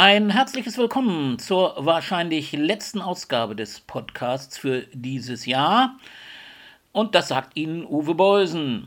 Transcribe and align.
Ein 0.00 0.30
herzliches 0.30 0.78
Willkommen 0.78 1.40
zur 1.40 1.74
wahrscheinlich 1.76 2.52
letzten 2.52 3.00
Ausgabe 3.00 3.56
des 3.56 3.80
Podcasts 3.80 4.56
für 4.56 4.82
dieses 4.92 5.44
Jahr. 5.44 5.98
Und 6.92 7.16
das 7.16 7.26
sagt 7.26 7.56
Ihnen 7.56 7.84
Uwe 7.84 8.14
Beusen. 8.14 8.86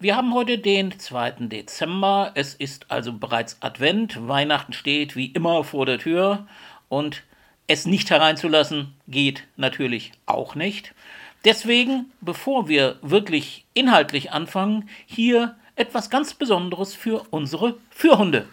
Wir 0.00 0.16
haben 0.16 0.34
heute 0.34 0.58
den 0.58 0.98
2. 0.98 1.46
Dezember. 1.46 2.32
Es 2.34 2.54
ist 2.54 2.90
also 2.90 3.12
bereits 3.12 3.58
Advent. 3.60 4.26
Weihnachten 4.26 4.72
steht 4.72 5.14
wie 5.14 5.26
immer 5.26 5.62
vor 5.62 5.86
der 5.86 6.00
Tür. 6.00 6.48
Und 6.88 7.22
es 7.68 7.86
nicht 7.86 8.10
hereinzulassen 8.10 8.96
geht 9.06 9.46
natürlich 9.56 10.10
auch 10.26 10.56
nicht. 10.56 10.96
Deswegen, 11.44 12.10
bevor 12.20 12.66
wir 12.66 12.98
wirklich 13.02 13.66
inhaltlich 13.72 14.32
anfangen, 14.32 14.88
hier 15.06 15.54
etwas 15.76 16.10
ganz 16.10 16.34
Besonderes 16.34 16.96
für 16.96 17.22
unsere 17.30 17.76
Fürhunde. 17.90 18.48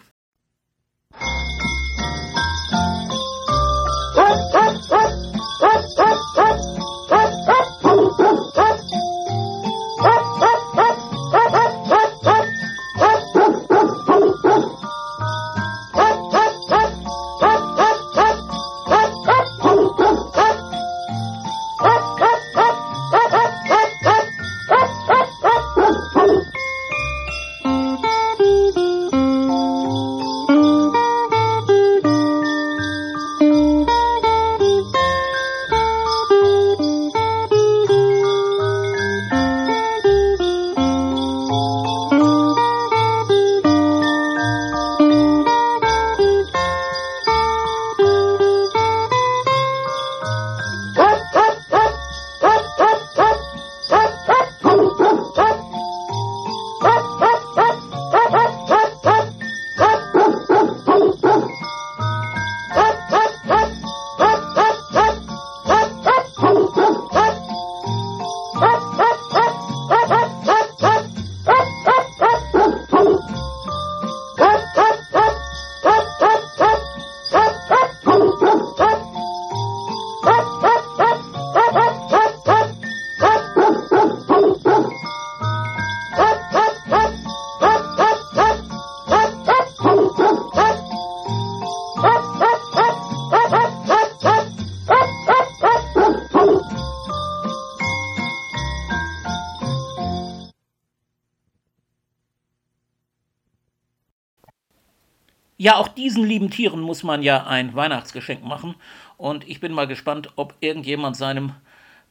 Ja, 105.68 105.76
auch 105.76 105.88
diesen 105.88 106.24
lieben 106.24 106.48
Tieren 106.48 106.80
muss 106.80 107.02
man 107.02 107.22
ja 107.22 107.46
ein 107.46 107.74
Weihnachtsgeschenk 107.74 108.42
machen. 108.42 108.74
Und 109.18 109.46
ich 109.46 109.60
bin 109.60 109.74
mal 109.74 109.86
gespannt, 109.86 110.30
ob 110.36 110.54
irgendjemand 110.60 111.14
seinem 111.14 111.52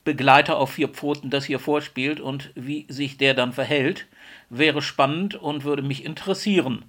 Begleiter 0.03 0.59
auf 0.59 0.73
vier 0.73 0.89
Pfoten 0.89 1.31
das 1.31 1.45
hier 1.45 1.57
vorspielt 1.57 2.19
und 2.19 2.51
wie 2.53 2.85
sich 2.87 3.17
der 3.17 3.33
dann 3.33 3.53
verhält. 3.53 4.05
Wäre 4.51 4.83
spannend 4.83 5.33
und 5.33 5.63
würde 5.63 5.81
mich 5.81 6.05
interessieren. 6.05 6.85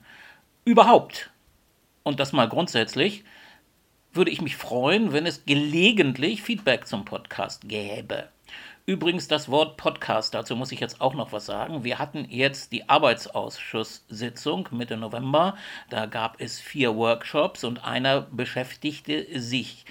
Überhaupt, 0.67 1.31
und 2.03 2.21
das 2.21 2.35
mal 2.35 2.51
grundsätzlich, 2.51 3.25
würde 4.13 4.31
ich 4.31 4.43
mich 4.43 4.57
freuen, 4.57 5.15
wenn 5.15 5.25
es 5.25 5.47
gelegentlich 5.47 6.43
Feedback 6.43 6.87
zum 6.87 7.07
Podcast 7.07 7.67
gäbe. 7.67 8.29
Übrigens 8.89 9.29
das 9.29 9.51
Wort 9.51 9.77
Podcast, 9.77 10.33
dazu 10.33 10.57
muss 10.57 10.73
ich 10.73 10.81
jetzt 10.81 11.03
auch 11.03 11.13
noch 11.13 11.31
was 11.31 11.45
sagen. 11.45 11.85
Wir 11.85 11.99
hatten 11.99 12.25
jetzt 12.31 12.73
die 12.73 12.89
Arbeitsausschusssitzung 12.89 14.71
Mitte 14.71 14.97
November. 14.97 15.59
Da 15.91 16.07
gab 16.07 16.41
es 16.41 16.59
vier 16.59 16.97
Workshops 16.97 17.65
und 17.65 17.85
einer 17.85 18.23
beschäftigte 18.23 19.27
sich 19.39 19.85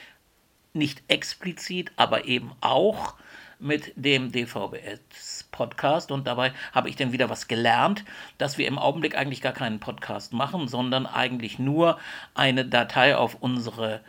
nicht 0.74 1.04
explizit, 1.10 1.92
aber 1.96 2.26
eben 2.26 2.54
auch 2.60 3.14
mit 3.60 3.94
dem 3.96 4.32
DVBS-Podcast 4.32 6.12
und 6.12 6.26
dabei 6.26 6.52
habe 6.72 6.90
ich 6.90 6.96
dann 6.96 7.12
wieder 7.12 7.30
was 7.30 7.48
gelernt, 7.48 8.04
dass 8.40 8.58
wir 8.58 8.68
im 8.68 8.80
Augenblick 8.80 9.16
eigentlich 9.16 9.44
gar 9.44 9.54
keinen 9.54 9.80
Podcast 9.80 10.34
machen, 10.34 10.68
sondern 10.68 11.06
eigentlich 11.06 11.60
nur 11.60 12.00
eine 12.34 12.66
Datei 12.66 13.16
auf 13.16 13.38
unsere 13.42 14.02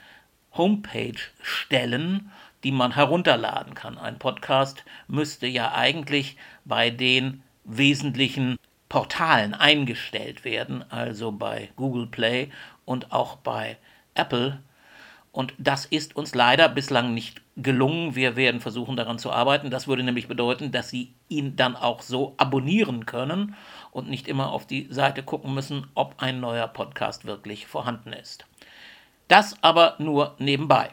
Homepage 0.54 1.20
stellen 1.42 2.32
die 2.64 2.72
man 2.72 2.94
herunterladen 2.94 3.74
kann. 3.74 3.98
Ein 3.98 4.18
Podcast 4.18 4.84
müsste 5.06 5.46
ja 5.46 5.72
eigentlich 5.72 6.36
bei 6.64 6.90
den 6.90 7.42
wesentlichen 7.64 8.58
Portalen 8.88 9.54
eingestellt 9.54 10.44
werden, 10.44 10.84
also 10.90 11.30
bei 11.30 11.70
Google 11.76 12.06
Play 12.06 12.50
und 12.84 13.12
auch 13.12 13.36
bei 13.36 13.76
Apple. 14.14 14.60
Und 15.30 15.54
das 15.58 15.84
ist 15.84 16.16
uns 16.16 16.34
leider 16.34 16.68
bislang 16.68 17.14
nicht 17.14 17.42
gelungen. 17.56 18.16
Wir 18.16 18.34
werden 18.34 18.60
versuchen 18.60 18.96
daran 18.96 19.18
zu 19.18 19.30
arbeiten. 19.30 19.70
Das 19.70 19.86
würde 19.86 20.02
nämlich 20.02 20.26
bedeuten, 20.26 20.72
dass 20.72 20.88
Sie 20.88 21.12
ihn 21.28 21.54
dann 21.54 21.76
auch 21.76 22.02
so 22.02 22.34
abonnieren 22.38 23.04
können 23.04 23.54
und 23.90 24.08
nicht 24.08 24.26
immer 24.26 24.50
auf 24.50 24.66
die 24.66 24.88
Seite 24.90 25.22
gucken 25.22 25.54
müssen, 25.54 25.86
ob 25.94 26.14
ein 26.18 26.40
neuer 26.40 26.66
Podcast 26.66 27.24
wirklich 27.24 27.66
vorhanden 27.66 28.12
ist. 28.12 28.46
Das 29.28 29.62
aber 29.62 29.96
nur 29.98 30.34
nebenbei. 30.38 30.90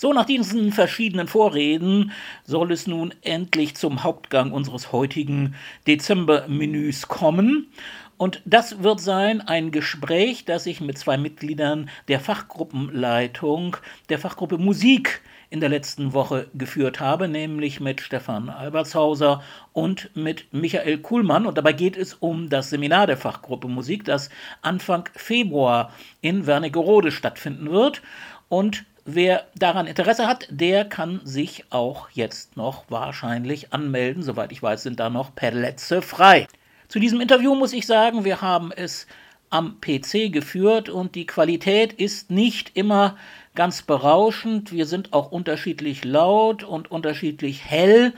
So, 0.00 0.14
nach 0.14 0.24
diesen 0.24 0.72
verschiedenen 0.72 1.28
Vorreden 1.28 2.12
soll 2.44 2.72
es 2.72 2.86
nun 2.86 3.12
endlich 3.20 3.76
zum 3.76 4.02
Hauptgang 4.02 4.50
unseres 4.50 4.92
heutigen 4.92 5.54
Dezember-Menüs 5.86 7.08
kommen. 7.08 7.70
Und 8.16 8.40
das 8.46 8.82
wird 8.82 9.00
sein 9.00 9.42
ein 9.42 9.72
Gespräch, 9.72 10.46
das 10.46 10.64
ich 10.64 10.80
mit 10.80 10.96
zwei 10.96 11.18
Mitgliedern 11.18 11.90
der 12.08 12.18
Fachgruppenleitung 12.18 13.76
der 14.08 14.18
Fachgruppe 14.18 14.56
Musik 14.56 15.20
in 15.50 15.60
der 15.60 15.68
letzten 15.68 16.14
Woche 16.14 16.48
geführt 16.54 16.98
habe, 16.98 17.28
nämlich 17.28 17.78
mit 17.78 18.00
Stefan 18.00 18.48
Albertshauser 18.48 19.42
und 19.74 20.16
mit 20.16 20.50
Michael 20.54 20.96
Kuhlmann. 20.96 21.44
Und 21.44 21.58
dabei 21.58 21.74
geht 21.74 21.98
es 21.98 22.14
um 22.14 22.48
das 22.48 22.70
Seminar 22.70 23.06
der 23.06 23.18
Fachgruppe 23.18 23.68
Musik, 23.68 24.06
das 24.06 24.30
Anfang 24.62 25.10
Februar 25.14 25.92
in 26.22 26.46
Wernigerode 26.46 27.12
stattfinden 27.12 27.70
wird. 27.70 28.00
Und 28.48 28.86
Wer 29.04 29.46
daran 29.54 29.86
Interesse 29.86 30.26
hat, 30.26 30.46
der 30.50 30.84
kann 30.84 31.20
sich 31.24 31.64
auch 31.70 32.10
jetzt 32.10 32.56
noch 32.56 32.84
wahrscheinlich 32.88 33.72
anmelden. 33.72 34.22
Soweit 34.22 34.52
ich 34.52 34.62
weiß, 34.62 34.82
sind 34.82 35.00
da 35.00 35.10
noch 35.10 35.34
Plätze 35.34 36.02
frei. 36.02 36.46
Zu 36.88 36.98
diesem 36.98 37.20
Interview 37.20 37.54
muss 37.54 37.72
ich 37.72 37.86
sagen, 37.86 38.24
wir 38.24 38.40
haben 38.40 38.72
es 38.72 39.06
am 39.48 39.80
PC 39.80 40.32
geführt 40.32 40.88
und 40.88 41.14
die 41.14 41.26
Qualität 41.26 41.92
ist 41.92 42.30
nicht 42.30 42.76
immer 42.76 43.16
ganz 43.54 43.82
berauschend. 43.82 44.72
Wir 44.72 44.86
sind 44.86 45.12
auch 45.12 45.32
unterschiedlich 45.32 46.04
laut 46.04 46.62
und 46.62 46.90
unterschiedlich 46.90 47.64
hell, 47.64 48.12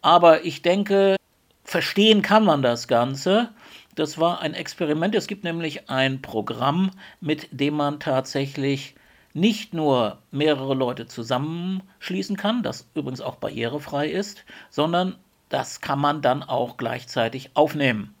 aber 0.00 0.44
ich 0.44 0.62
denke, 0.62 1.16
verstehen 1.64 2.22
kann 2.22 2.44
man 2.44 2.62
das 2.62 2.88
Ganze. 2.88 3.50
Das 3.94 4.18
war 4.18 4.40
ein 4.40 4.54
Experiment. 4.54 5.14
Es 5.14 5.26
gibt 5.26 5.44
nämlich 5.44 5.90
ein 5.90 6.22
Programm, 6.22 6.90
mit 7.20 7.48
dem 7.50 7.74
man 7.74 8.00
tatsächlich 8.00 8.94
nicht 9.34 9.74
nur 9.74 10.18
mehrere 10.30 10.74
Leute 10.74 11.06
zusammenschließen 11.06 12.36
kann, 12.36 12.62
das 12.62 12.88
übrigens 12.94 13.20
auch 13.20 13.36
barrierefrei 13.36 14.08
ist, 14.08 14.44
sondern 14.70 15.16
das 15.48 15.80
kann 15.80 15.98
man 15.98 16.22
dann 16.22 16.42
auch 16.42 16.76
gleichzeitig 16.76 17.50
aufnehmen. 17.54 18.14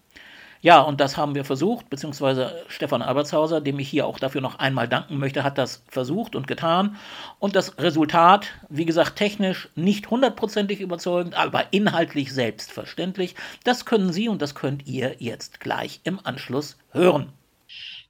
Ja, 0.62 0.80
und 0.80 1.00
das 1.00 1.16
haben 1.16 1.34
wir 1.34 1.44
versucht, 1.44 1.90
beziehungsweise 1.90 2.62
Stefan 2.68 3.02
Albertshauser, 3.02 3.60
dem 3.60 3.80
ich 3.80 3.88
hier 3.88 4.06
auch 4.06 4.20
dafür 4.20 4.40
noch 4.40 4.60
einmal 4.60 4.86
danken 4.86 5.18
möchte, 5.18 5.42
hat 5.42 5.58
das 5.58 5.82
versucht 5.88 6.36
und 6.36 6.46
getan. 6.46 6.96
Und 7.40 7.56
das 7.56 7.78
Resultat, 7.78 8.46
wie 8.68 8.84
gesagt, 8.84 9.16
technisch 9.16 9.68
nicht 9.74 10.08
hundertprozentig 10.08 10.80
überzeugend, 10.80 11.34
aber 11.34 11.72
inhaltlich 11.72 12.32
selbstverständlich. 12.32 13.34
Das 13.64 13.86
können 13.86 14.12
Sie 14.12 14.28
und 14.28 14.40
das 14.40 14.54
könnt 14.54 14.86
ihr 14.86 15.16
jetzt 15.18 15.58
gleich 15.58 16.00
im 16.04 16.20
Anschluss 16.22 16.78
hören. 16.92 17.32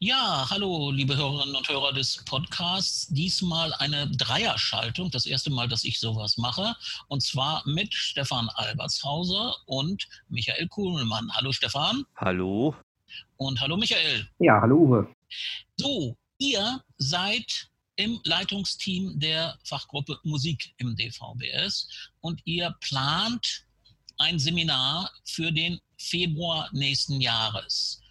Ja, 0.04 0.48
hallo, 0.50 0.90
liebe 0.90 1.16
Hörerinnen 1.16 1.54
und 1.54 1.68
Hörer 1.68 1.92
des 1.92 2.24
Podcasts. 2.24 3.06
Diesmal 3.06 3.72
eine 3.74 4.10
Dreierschaltung, 4.10 5.12
das 5.12 5.26
erste 5.26 5.48
Mal, 5.48 5.68
dass 5.68 5.84
ich 5.84 6.00
sowas 6.00 6.36
mache. 6.38 6.74
Und 7.06 7.22
zwar 7.22 7.62
mit 7.68 7.94
Stefan 7.94 8.48
Albertshauser 8.48 9.54
und 9.66 10.08
Michael 10.28 10.66
Kuhlmann. 10.66 11.30
Hallo, 11.34 11.52
Stefan. 11.52 12.04
Hallo. 12.16 12.74
Und 13.36 13.60
hallo, 13.60 13.76
Michael. 13.76 14.28
Ja, 14.40 14.60
hallo, 14.60 14.78
Uwe. 14.78 15.14
So, 15.76 16.16
ihr 16.38 16.82
seid 16.98 17.70
im 17.94 18.18
Leitungsteam 18.24 19.20
der 19.20 19.56
Fachgruppe 19.62 20.18
Musik 20.24 20.74
im 20.78 20.96
DVBS 20.96 22.10
und 22.22 22.40
ihr 22.44 22.74
plant 22.80 23.66
ein 24.18 24.40
Seminar 24.40 25.12
für 25.22 25.52
den 25.52 25.78
Februar 25.96 26.68
nächsten 26.72 27.20
Jahres. 27.20 28.01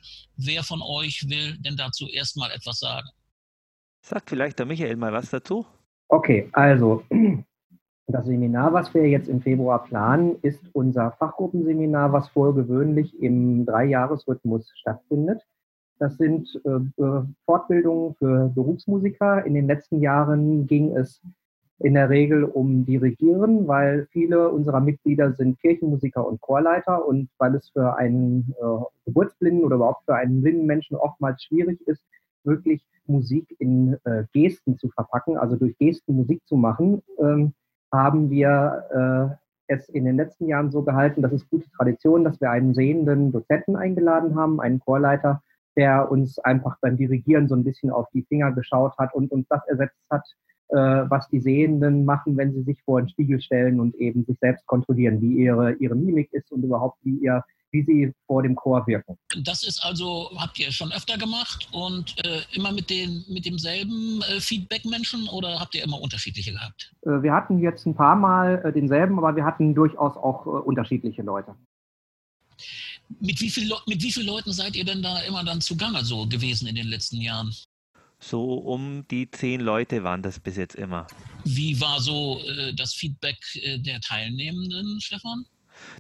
Wer 0.43 0.63
von 0.63 0.81
euch 0.81 1.29
will 1.29 1.57
denn 1.59 1.75
dazu 1.77 2.07
erstmal 2.07 2.51
etwas 2.51 2.79
sagen? 2.79 3.07
Sagt 4.01 4.29
vielleicht 4.29 4.57
der 4.57 4.65
Michael 4.65 4.95
mal 4.95 5.13
was 5.13 5.29
dazu? 5.29 5.65
Okay, 6.07 6.49
also 6.53 7.03
das 8.07 8.25
Seminar, 8.25 8.73
was 8.73 8.93
wir 8.93 9.07
jetzt 9.07 9.29
im 9.29 9.41
Februar 9.41 9.83
planen, 9.83 10.37
ist 10.41 10.63
unser 10.73 11.11
Fachgruppenseminar, 11.11 12.11
was 12.11 12.27
vorgewöhnlich 12.29 13.21
im 13.21 13.65
Dreijahresrhythmus 13.65 14.71
stattfindet. 14.75 15.45
Das 15.99 16.17
sind 16.17 16.59
äh, 16.65 17.21
Fortbildungen 17.45 18.15
für 18.15 18.51
Berufsmusiker. 18.55 19.45
In 19.45 19.53
den 19.53 19.67
letzten 19.67 20.01
Jahren 20.01 20.65
ging 20.65 20.97
es 20.97 21.21
in 21.83 21.95
der 21.95 22.09
Regel 22.09 22.43
um 22.43 22.85
Dirigieren, 22.85 23.67
weil 23.67 24.07
viele 24.11 24.49
unserer 24.49 24.79
Mitglieder 24.79 25.33
sind 25.33 25.59
Kirchenmusiker 25.59 26.25
und 26.25 26.41
Chorleiter 26.41 27.05
und 27.05 27.29
weil 27.37 27.55
es 27.55 27.69
für 27.69 27.95
einen 27.97 28.53
äh, 28.59 28.83
Geburtsblinden 29.05 29.63
oder 29.63 29.77
überhaupt 29.77 30.05
für 30.05 30.15
einen 30.15 30.41
blinden 30.41 30.65
Menschen 30.65 30.95
oftmals 30.95 31.43
schwierig 31.43 31.79
ist, 31.87 32.03
wirklich 32.43 32.85
Musik 33.05 33.55
in 33.59 33.97
äh, 34.03 34.23
Gesten 34.31 34.77
zu 34.77 34.89
verpacken, 34.89 35.37
also 35.37 35.55
durch 35.55 35.77
Gesten 35.77 36.15
Musik 36.15 36.41
zu 36.45 36.55
machen, 36.55 37.01
ähm, 37.19 37.53
haben 37.91 38.29
wir 38.29 39.37
äh, 39.67 39.73
es 39.73 39.89
in 39.89 40.05
den 40.05 40.17
letzten 40.17 40.47
Jahren 40.47 40.71
so 40.71 40.83
gehalten, 40.83 41.21
das 41.21 41.33
ist 41.33 41.49
gute 41.49 41.69
Tradition, 41.71 42.23
dass 42.23 42.39
wir 42.41 42.51
einen 42.51 42.73
sehenden 42.73 43.31
Dozenten 43.31 43.75
eingeladen 43.75 44.35
haben, 44.35 44.61
einen 44.61 44.79
Chorleiter, 44.79 45.41
der 45.75 46.11
uns 46.11 46.37
einfach 46.39 46.77
beim 46.81 46.97
Dirigieren 46.97 47.47
so 47.47 47.55
ein 47.55 47.63
bisschen 47.63 47.89
auf 47.89 48.07
die 48.13 48.23
Finger 48.23 48.51
geschaut 48.51 48.97
hat 48.97 49.13
und 49.13 49.31
uns 49.31 49.47
das 49.47 49.65
ersetzt 49.67 49.99
hat, 50.09 50.23
was 50.71 51.27
die 51.29 51.41
Sehenden 51.41 52.05
machen, 52.05 52.37
wenn 52.37 52.53
sie 52.53 52.63
sich 52.63 52.81
vor 52.83 53.01
den 53.01 53.09
Spiegel 53.09 53.41
stellen 53.41 53.79
und 53.79 53.93
eben 53.95 54.23
sich 54.25 54.37
selbst 54.39 54.65
kontrollieren, 54.65 55.21
wie 55.21 55.43
ihre, 55.43 55.73
ihre 55.73 55.95
Mimik 55.95 56.31
ist 56.31 56.51
und 56.51 56.63
überhaupt 56.63 56.97
wie 57.03 57.17
ihr 57.17 57.43
wie 57.71 57.83
sie 57.83 58.13
vor 58.27 58.43
dem 58.43 58.55
Chor 58.55 58.85
wirken. 58.87 59.17
Das 59.43 59.63
ist 59.63 59.83
also, 59.83 60.29
habt 60.37 60.59
ihr 60.59 60.71
schon 60.71 60.91
öfter 60.91 61.17
gemacht 61.17 61.67
und 61.71 62.15
äh, 62.25 62.41
immer 62.53 62.71
mit, 62.71 62.89
den, 62.89 63.23
mit 63.29 63.45
demselben 63.45 64.21
äh, 64.23 64.39
Feedback-Menschen 64.39 65.27
oder 65.29 65.59
habt 65.59 65.75
ihr 65.75 65.83
immer 65.83 66.01
unterschiedliche 66.01 66.51
gehabt? 66.51 66.93
Äh, 67.03 67.21
wir 67.21 67.33
hatten 67.33 67.59
jetzt 67.59 67.85
ein 67.85 67.95
paar 67.95 68.15
Mal 68.15 68.61
äh, 68.65 68.73
denselben, 68.73 69.17
aber 69.17 69.35
wir 69.35 69.45
hatten 69.45 69.73
durchaus 69.73 70.15
auch 70.17 70.45
äh, 70.45 70.49
unterschiedliche 70.49 71.21
Leute. 71.21 71.55
Mit 73.19 73.41
wie, 73.41 73.49
viel, 73.49 73.69
mit 73.87 74.01
wie 74.01 74.11
vielen 74.11 74.27
Leuten 74.27 74.53
seid 74.53 74.75
ihr 74.75 74.85
denn 74.85 75.01
da 75.01 75.21
immer 75.21 75.43
dann 75.43 75.61
zugange 75.61 76.03
so 76.05 76.27
gewesen 76.27 76.67
in 76.67 76.75
den 76.75 76.87
letzten 76.87 77.17
Jahren? 77.17 77.53
So 78.23 78.53
um 78.53 79.07
die 79.09 79.29
zehn 79.31 79.59
Leute 79.61 80.03
waren 80.03 80.21
das 80.21 80.39
bis 80.39 80.55
jetzt 80.55 80.75
immer. 80.75 81.07
Wie 81.43 81.81
war 81.81 81.99
so 81.99 82.39
äh, 82.45 82.73
das 82.73 82.93
Feedback 82.93 83.37
äh, 83.55 83.79
der 83.79 83.99
Teilnehmenden, 83.99 85.01
Stefan? 85.01 85.45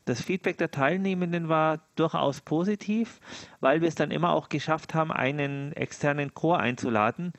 Das 0.05 0.21
Feedback 0.21 0.59
der 0.59 0.69
Teilnehmenden 0.69 1.49
war 1.49 1.89
durchaus 1.95 2.41
positiv, 2.41 3.19
weil 3.59 3.81
wir 3.81 3.87
es 3.87 3.95
dann 3.95 4.11
immer 4.11 4.33
auch 4.33 4.49
geschafft 4.49 4.93
haben, 4.93 5.11
einen 5.11 5.73
externen 5.73 6.35
Chor 6.35 6.59
einzuladen, 6.59 7.33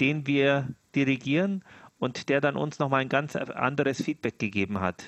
den 0.00 0.26
wir 0.26 0.74
dirigieren 0.94 1.64
und 1.98 2.28
der 2.28 2.42
dann 2.42 2.56
uns 2.56 2.78
nochmal 2.78 3.00
ein 3.00 3.08
ganz 3.08 3.36
anderes 3.36 4.02
Feedback 4.02 4.38
gegeben 4.38 4.80
hat. 4.80 5.02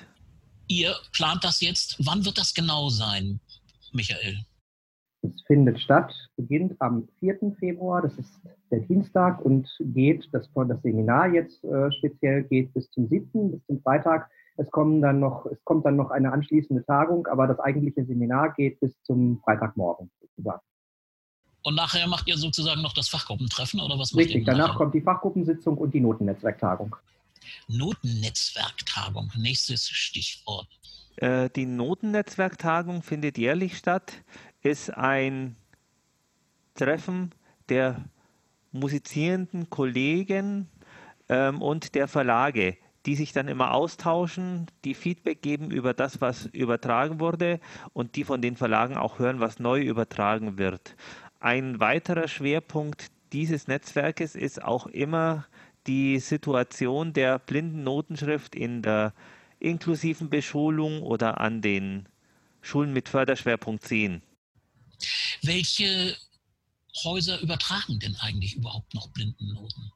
Ihr 0.67 0.95
plant 1.11 1.43
das 1.43 1.61
jetzt. 1.61 1.97
Wann 1.99 2.25
wird 2.25 2.39
das 2.39 2.53
genau 2.53 2.89
sein, 2.89 3.39
Michael? 3.91 4.43
Findet 5.45 5.79
statt, 5.79 6.13
beginnt 6.37 6.79
am 6.79 7.07
4. 7.19 7.53
Februar, 7.59 8.01
das 8.01 8.17
ist 8.17 8.41
der 8.71 8.79
Dienstag 8.79 9.43
und 9.43 9.67
geht, 9.79 10.29
das, 10.31 10.49
das 10.53 10.81
Seminar 10.81 11.33
jetzt 11.33 11.63
äh, 11.65 11.91
speziell 11.91 12.43
geht 12.43 12.73
bis 12.73 12.89
zum 12.91 13.07
7., 13.07 13.51
bis 13.51 13.65
zum 13.65 13.81
Freitag. 13.81 14.29
Es, 14.55 14.69
kommen 14.71 15.01
dann 15.01 15.19
noch, 15.19 15.45
es 15.47 15.63
kommt 15.65 15.85
dann 15.85 15.95
noch 15.95 16.11
eine 16.11 16.31
anschließende 16.31 16.85
Tagung, 16.85 17.27
aber 17.27 17.47
das 17.47 17.59
eigentliche 17.59 18.05
Seminar 18.05 18.53
geht 18.53 18.79
bis 18.79 18.93
zum 19.03 19.41
Freitagmorgen 19.43 20.11
sozusagen. 20.21 20.61
Und 21.63 21.75
nachher 21.75 22.07
macht 22.07 22.27
ihr 22.27 22.37
sozusagen 22.37 22.81
noch 22.81 22.93
das 22.93 23.09
Fachgruppentreffen 23.09 23.79
oder 23.79 23.97
was 23.97 24.13
macht 24.13 24.25
Richtig, 24.25 24.45
danach 24.45 24.75
kommt 24.75 24.93
die 24.93 25.01
Fachgruppensitzung 25.01 25.77
und 25.77 25.93
die 25.93 26.01
Notennetzwerktagung. 26.01 26.95
Notennetzwerktagung, 27.67 29.31
nächstes 29.37 29.87
Stichwort. 29.87 30.67
Äh, 31.17 31.49
die 31.49 31.65
Notennetzwerktagung 31.65 33.01
findet 33.03 33.37
jährlich 33.37 33.77
statt, 33.77 34.13
ist 34.63 34.89
ein 34.89 35.55
Treffen 36.75 37.31
der 37.69 38.03
musizierenden 38.71 39.69
Kollegen 39.69 40.67
ähm, 41.29 41.61
und 41.61 41.95
der 41.95 42.07
Verlage, 42.07 42.77
die 43.05 43.15
sich 43.15 43.33
dann 43.33 43.47
immer 43.47 43.73
austauschen, 43.73 44.67
die 44.85 44.93
Feedback 44.93 45.41
geben 45.41 45.71
über 45.71 45.93
das, 45.93 46.21
was 46.21 46.45
übertragen 46.47 47.19
wurde 47.19 47.59
und 47.91 48.15
die 48.15 48.23
von 48.23 48.41
den 48.41 48.55
Verlagen 48.55 48.95
auch 48.97 49.19
hören, 49.19 49.39
was 49.39 49.59
neu 49.59 49.81
übertragen 49.81 50.57
wird. 50.57 50.95
Ein 51.39 51.79
weiterer 51.79 52.27
Schwerpunkt 52.27 53.11
dieses 53.33 53.67
Netzwerkes 53.67 54.35
ist 54.35 54.63
auch 54.63 54.87
immer 54.87 55.45
die 55.87 56.19
Situation 56.19 57.11
der 57.11 57.39
blinden 57.39 57.83
Notenschrift 57.83 58.55
in 58.55 58.81
der 58.81 59.13
inklusiven 59.59 60.29
Beschulung 60.29 61.01
oder 61.01 61.41
an 61.41 61.61
den 61.61 62.07
Schulen 62.61 62.93
mit 62.93 63.09
Förderschwerpunkt 63.09 63.83
10. 63.83 64.21
Welche 65.41 66.17
Häuser 67.03 67.39
übertragen 67.41 67.99
denn 67.99 68.15
eigentlich 68.17 68.55
überhaupt 68.55 68.93
noch 68.93 69.07
Blindennoten? 69.09 69.91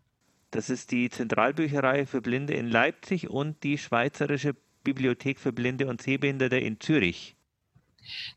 Das 0.51 0.69
ist 0.69 0.91
die 0.91 1.09
Zentralbücherei 1.09 2.05
für 2.05 2.21
Blinde 2.21 2.53
in 2.53 2.69
Leipzig 2.69 3.29
und 3.29 3.63
die 3.63 3.77
Schweizerische 3.77 4.55
Bibliothek 4.83 5.39
für 5.39 5.51
Blinde 5.51 5.87
und 5.87 6.01
Sehbehinderte 6.01 6.57
in 6.57 6.79
Zürich. 6.79 7.35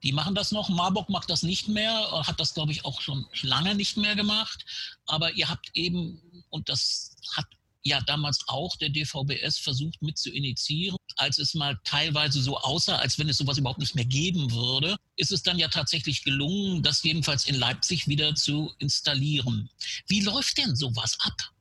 Die 0.03 0.13
machen 0.13 0.35
das 0.35 0.51
noch. 0.51 0.69
Marburg 0.69 1.09
macht 1.09 1.31
das 1.31 1.45
nicht 1.45 1.69
mehr, 1.69 1.93
hat 2.27 2.41
das, 2.41 2.55
glaube 2.55 2.73
ich, 2.73 2.85
auch 2.85 3.01
schon 3.01 3.27
lange 3.43 3.75
nicht 3.77 3.97
mehr 3.97 4.17
gemacht. 4.17 4.65
Aber 5.07 5.33
ihr 5.33 5.49
habt 5.49 5.71
eben, 5.75 6.45
und 6.51 6.69
das 6.69 7.17
hat 7.37 7.47
ja 7.83 8.01
damals 8.07 8.45
auch 8.49 8.77
der 8.77 8.91
DVBS 8.91 9.59
versucht 9.59 10.01
mit 10.03 10.19
zu 10.19 10.31
initiieren. 10.31 10.97
Als 11.17 11.39
es 11.39 11.55
mal 11.55 11.79
teilweise 11.85 12.41
so 12.41 12.57
aussah, 12.59 12.97
als 12.97 13.19
wenn 13.19 13.29
es 13.29 13.39
sowas 13.39 13.59
überhaupt 13.59 13.81
nicht 13.81 13.95
mehr 13.95 14.05
geben 14.05 14.51
würde, 14.53 14.97
ist 15.17 15.33
es 15.33 15.43
dann 15.43 15.59
ja 15.59 15.69
tatsächlich 15.69 16.25
gelungen, 16.25 16.83
das 16.83 17.03
jedenfalls 17.03 17.47
in 17.47 17.55
Leipzig 17.55 18.09
wieder 18.09 18.35
zu 18.35 18.71
installieren. 18.79 19.69
Wie 20.07 20.21
läuft 20.21 20.59
denn 20.59 20.77
sowas 20.77 21.19
ab? 21.25 21.53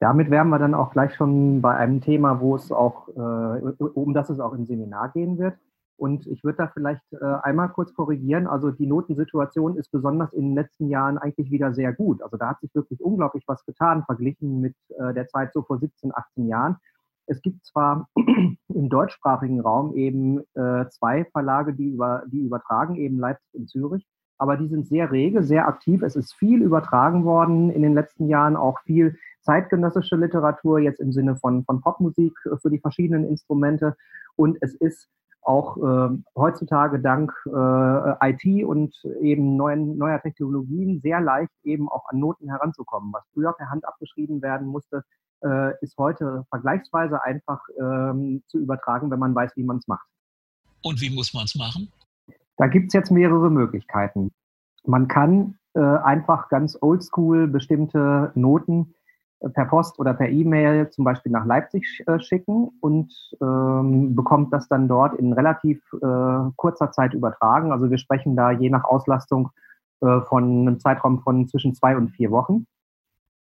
Damit 0.00 0.30
wären 0.30 0.48
wir 0.48 0.58
dann 0.58 0.74
auch 0.74 0.92
gleich 0.92 1.14
schon 1.14 1.62
bei 1.62 1.76
einem 1.76 2.00
Thema, 2.00 2.40
wo 2.40 2.56
es 2.56 2.70
auch, 2.70 3.08
äh, 3.08 3.82
um 3.94 4.12
das 4.12 4.28
es 4.28 4.40
auch 4.40 4.52
im 4.52 4.66
Seminar 4.66 5.10
gehen 5.12 5.38
wird. 5.38 5.54
Und 5.96 6.26
ich 6.26 6.42
würde 6.42 6.58
da 6.58 6.66
vielleicht 6.68 7.02
äh, 7.12 7.24
einmal 7.42 7.68
kurz 7.68 7.94
korrigieren. 7.94 8.46
Also 8.46 8.70
die 8.70 8.86
Notensituation 8.86 9.76
ist 9.76 9.92
besonders 9.92 10.32
in 10.32 10.48
den 10.48 10.54
letzten 10.54 10.88
Jahren 10.88 11.18
eigentlich 11.18 11.50
wieder 11.50 11.72
sehr 11.72 11.92
gut. 11.92 12.22
Also 12.22 12.36
da 12.36 12.50
hat 12.50 12.60
sich 12.60 12.74
wirklich 12.74 13.00
unglaublich 13.00 13.44
was 13.46 13.64
getan, 13.64 14.04
verglichen 14.04 14.60
mit 14.60 14.74
äh, 14.98 15.14
der 15.14 15.28
Zeit 15.28 15.52
so 15.52 15.62
vor 15.62 15.78
17, 15.78 16.12
18 16.14 16.48
Jahren. 16.48 16.76
Es 17.26 17.40
gibt 17.40 17.64
zwar 17.64 18.08
im 18.16 18.88
deutschsprachigen 18.88 19.60
Raum 19.60 19.94
eben 19.94 20.40
äh, 20.54 20.88
zwei 20.90 21.24
Verlage, 21.26 21.74
die, 21.74 21.90
über, 21.90 22.24
die 22.26 22.40
übertragen, 22.40 22.96
eben 22.96 23.18
Leipzig 23.18 23.54
und 23.54 23.70
Zürich, 23.70 24.06
aber 24.36 24.56
die 24.56 24.68
sind 24.68 24.86
sehr 24.86 25.10
rege, 25.10 25.42
sehr 25.42 25.68
aktiv. 25.68 26.02
Es 26.02 26.16
ist 26.16 26.34
viel 26.34 26.60
übertragen 26.60 27.24
worden 27.24 27.70
in 27.70 27.82
den 27.82 27.94
letzten 27.94 28.28
Jahren, 28.28 28.56
auch 28.56 28.80
viel 28.80 29.16
zeitgenössische 29.40 30.16
Literatur, 30.16 30.80
jetzt 30.80 31.00
im 31.00 31.12
Sinne 31.12 31.36
von, 31.36 31.64
von 31.64 31.80
Popmusik 31.80 32.34
für 32.60 32.70
die 32.70 32.80
verschiedenen 32.80 33.24
Instrumente. 33.24 33.96
Und 34.36 34.58
es 34.60 34.74
ist 34.74 35.08
auch 35.44 35.76
äh, 35.76 36.16
heutzutage 36.36 37.00
dank 37.00 37.32
äh, 37.46 38.30
IT 38.30 38.64
und 38.64 38.94
eben 39.20 39.56
neuen, 39.56 39.96
neuer 39.98 40.20
Technologien 40.20 41.00
sehr 41.00 41.20
leicht 41.20 41.52
eben 41.62 41.88
auch 41.88 42.08
an 42.08 42.18
Noten 42.18 42.48
heranzukommen. 42.48 43.12
Was 43.12 43.24
früher 43.32 43.52
per 43.52 43.70
Hand 43.70 43.86
abgeschrieben 43.86 44.42
werden 44.42 44.66
musste, 44.66 45.04
äh, 45.42 45.72
ist 45.82 45.96
heute 45.98 46.46
vergleichsweise 46.48 47.22
einfach 47.22 47.60
ähm, 47.78 48.42
zu 48.48 48.58
übertragen, 48.58 49.10
wenn 49.10 49.18
man 49.18 49.34
weiß, 49.34 49.52
wie 49.56 49.64
man 49.64 49.78
es 49.78 49.86
macht. 49.86 50.06
Und 50.82 51.00
wie 51.00 51.14
muss 51.14 51.34
man 51.34 51.44
es 51.44 51.54
machen? 51.54 51.92
Da 52.56 52.66
gibt 52.66 52.88
es 52.88 52.94
jetzt 52.94 53.10
mehrere 53.10 53.50
Möglichkeiten. 53.50 54.32
Man 54.84 55.08
kann 55.08 55.58
äh, 55.74 55.80
einfach 55.80 56.48
ganz 56.48 56.78
oldschool 56.80 57.48
bestimmte 57.48 58.32
Noten 58.34 58.94
per 59.52 59.66
Post 59.66 59.98
oder 59.98 60.14
per 60.14 60.28
E-Mail 60.28 60.90
zum 60.90 61.04
Beispiel 61.04 61.32
nach 61.32 61.44
Leipzig 61.44 62.02
äh, 62.06 62.18
schicken 62.18 62.70
und 62.80 63.12
ähm, 63.40 64.14
bekommt 64.14 64.52
das 64.52 64.68
dann 64.68 64.88
dort 64.88 65.14
in 65.14 65.32
relativ 65.32 65.80
äh, 65.92 66.50
kurzer 66.56 66.92
Zeit 66.92 67.14
übertragen. 67.14 67.72
Also 67.72 67.90
wir 67.90 67.98
sprechen 67.98 68.36
da 68.36 68.50
je 68.50 68.70
nach 68.70 68.84
Auslastung 68.84 69.50
äh, 70.00 70.20
von 70.22 70.44
einem 70.44 70.80
Zeitraum 70.80 71.20
von 71.20 71.46
zwischen 71.48 71.74
zwei 71.74 71.96
und 71.96 72.10
vier 72.10 72.30
Wochen. 72.30 72.66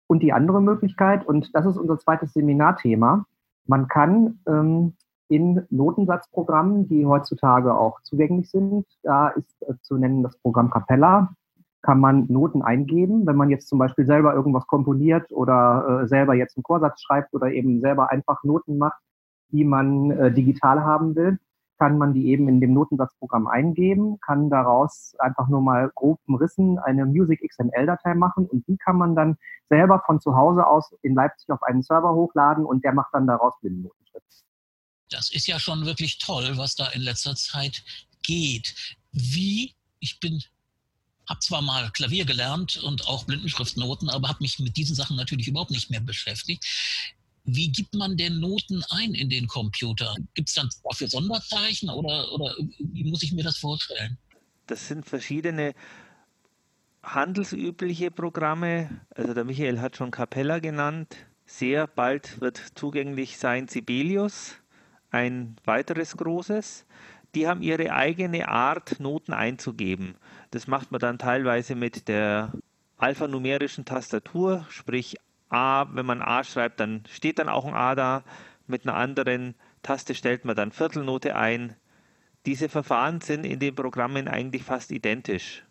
Und 0.07 0.21
die 0.21 0.33
andere 0.33 0.61
Möglichkeit, 0.61 1.25
und 1.25 1.55
das 1.55 1.65
ist 1.65 1.77
unser 1.77 1.97
zweites 1.97 2.33
Seminarthema, 2.33 3.25
man 3.65 3.87
kann 3.87 4.39
ähm, 4.47 4.93
in 5.29 5.65
Notensatzprogrammen, 5.69 6.89
die 6.89 7.05
heutzutage 7.05 7.73
auch 7.73 8.01
zugänglich 8.01 8.49
sind, 8.49 8.85
da 9.03 9.29
ist 9.29 9.61
äh, 9.61 9.73
zu 9.81 9.97
nennen 9.97 10.23
das 10.23 10.37
Programm 10.39 10.69
Capella, 10.69 11.33
kann 11.81 11.99
man 11.99 12.25
Noten 12.27 12.61
eingeben. 12.61 13.25
Wenn 13.25 13.35
man 13.35 13.49
jetzt 13.49 13.67
zum 13.67 13.79
Beispiel 13.79 14.05
selber 14.05 14.33
irgendwas 14.33 14.67
komponiert 14.67 15.31
oder 15.31 16.01
äh, 16.03 16.07
selber 16.07 16.33
jetzt 16.35 16.57
einen 16.57 16.63
Chorsatz 16.63 17.01
schreibt 17.01 17.33
oder 17.33 17.51
eben 17.51 17.81
selber 17.81 18.11
einfach 18.11 18.43
Noten 18.43 18.77
macht, 18.77 19.01
die 19.49 19.65
man 19.65 20.11
äh, 20.11 20.31
digital 20.31 20.81
haben 20.83 21.15
will, 21.15 21.39
kann 21.81 21.97
man 21.97 22.13
die 22.13 22.27
eben 22.27 22.47
in 22.47 22.61
dem 22.61 22.75
Notensatzprogramm 22.75 23.47
eingeben, 23.47 24.19
kann 24.19 24.51
daraus 24.51 25.15
einfach 25.17 25.47
nur 25.47 25.61
mal 25.61 25.91
grob 25.95 26.19
umrissen 26.27 26.77
eine 26.77 27.07
Music 27.07 27.41
XML-Datei 27.41 28.13
machen 28.13 28.45
und 28.45 28.67
die 28.67 28.77
kann 28.77 28.97
man 28.97 29.15
dann 29.15 29.35
selber 29.67 30.03
von 30.05 30.21
zu 30.21 30.35
Hause 30.35 30.67
aus 30.67 30.93
in 31.01 31.15
Leipzig 31.15 31.49
auf 31.49 31.63
einen 31.63 31.81
Server 31.81 32.13
hochladen 32.13 32.65
und 32.65 32.83
der 32.83 32.93
macht 32.93 33.11
dann 33.13 33.25
daraus 33.25 33.55
Blindennotenschrift. 33.61 34.43
Das 35.09 35.31
ist 35.33 35.47
ja 35.47 35.57
schon 35.57 35.85
wirklich 35.87 36.19
toll, 36.19 36.53
was 36.55 36.75
da 36.75 36.87
in 36.89 37.01
letzter 37.01 37.35
Zeit 37.35 37.83
geht. 38.21 38.95
Wie, 39.11 39.73
ich 39.99 40.19
bin 40.19 40.39
habe 41.31 41.39
zwar 41.39 41.61
mal 41.61 41.89
Klavier 41.91 42.25
gelernt 42.25 42.77
und 42.83 43.07
auch 43.07 43.23
Blindenschriftnoten, 43.23 44.09
aber 44.09 44.27
habe 44.27 44.39
mich 44.41 44.59
mit 44.59 44.75
diesen 44.75 44.95
Sachen 44.95 45.15
natürlich 45.15 45.47
überhaupt 45.47 45.71
nicht 45.71 45.89
mehr 45.89 46.01
beschäftigt. 46.01 46.65
Wie 47.45 47.71
gibt 47.71 47.95
man 47.95 48.17
denn 48.17 48.39
Noten 48.39 48.83
ein 48.89 49.15
in 49.15 49.29
den 49.29 49.47
Computer? 49.47 50.13
Gibt 50.35 50.49
es 50.49 50.55
dann 50.55 50.69
dafür 50.83 51.07
Sonderzeichen 51.07 51.89
oder, 51.89 52.31
oder 52.33 52.53
wie 52.79 53.05
muss 53.05 53.23
ich 53.23 53.31
mir 53.31 53.43
das 53.43 53.57
vorstellen? 53.57 54.17
Das 54.67 54.87
sind 54.87 55.05
verschiedene 55.05 55.73
handelsübliche 57.01 58.11
Programme. 58.11 59.01
Also 59.15 59.33
der 59.33 59.45
Michael 59.45 59.79
hat 59.79 59.95
schon 59.95 60.11
Capella 60.11 60.59
genannt. 60.59 61.15
Sehr 61.45 61.87
bald 61.87 62.41
wird 62.41 62.61
zugänglich 62.75 63.37
sein 63.37 63.67
Sibelius, 63.67 64.55
ein 65.09 65.55
weiteres 65.63 66.15
großes. 66.15 66.85
Die 67.35 67.47
haben 67.47 67.61
ihre 67.61 67.93
eigene 67.93 68.49
Art, 68.49 68.99
Noten 68.99 69.33
einzugeben. 69.33 70.15
Das 70.51 70.67
macht 70.67 70.91
man 70.91 70.99
dann 70.99 71.17
teilweise 71.17 71.75
mit 71.75 72.07
der 72.07 72.51
alphanumerischen 72.97 73.85
Tastatur, 73.85 74.65
sprich 74.69 75.17
A, 75.49 75.85
wenn 75.93 76.05
man 76.05 76.21
A 76.21 76.43
schreibt, 76.43 76.79
dann 76.79 77.03
steht 77.09 77.39
dann 77.39 77.49
auch 77.49 77.65
ein 77.65 77.73
A 77.73 77.95
da. 77.95 78.23
Mit 78.67 78.85
einer 78.85 78.95
anderen 78.95 79.55
Taste 79.83 80.15
stellt 80.15 80.45
man 80.45 80.55
dann 80.55 80.71
Viertelnote 80.71 81.35
ein. 81.35 81.75
Diese 82.45 82.69
Verfahren 82.69 83.21
sind 83.21 83.45
in 83.45 83.59
den 83.59 83.75
Programmen 83.75 84.27
eigentlich 84.27 84.63
fast 84.63 84.91
identisch. 84.91 85.63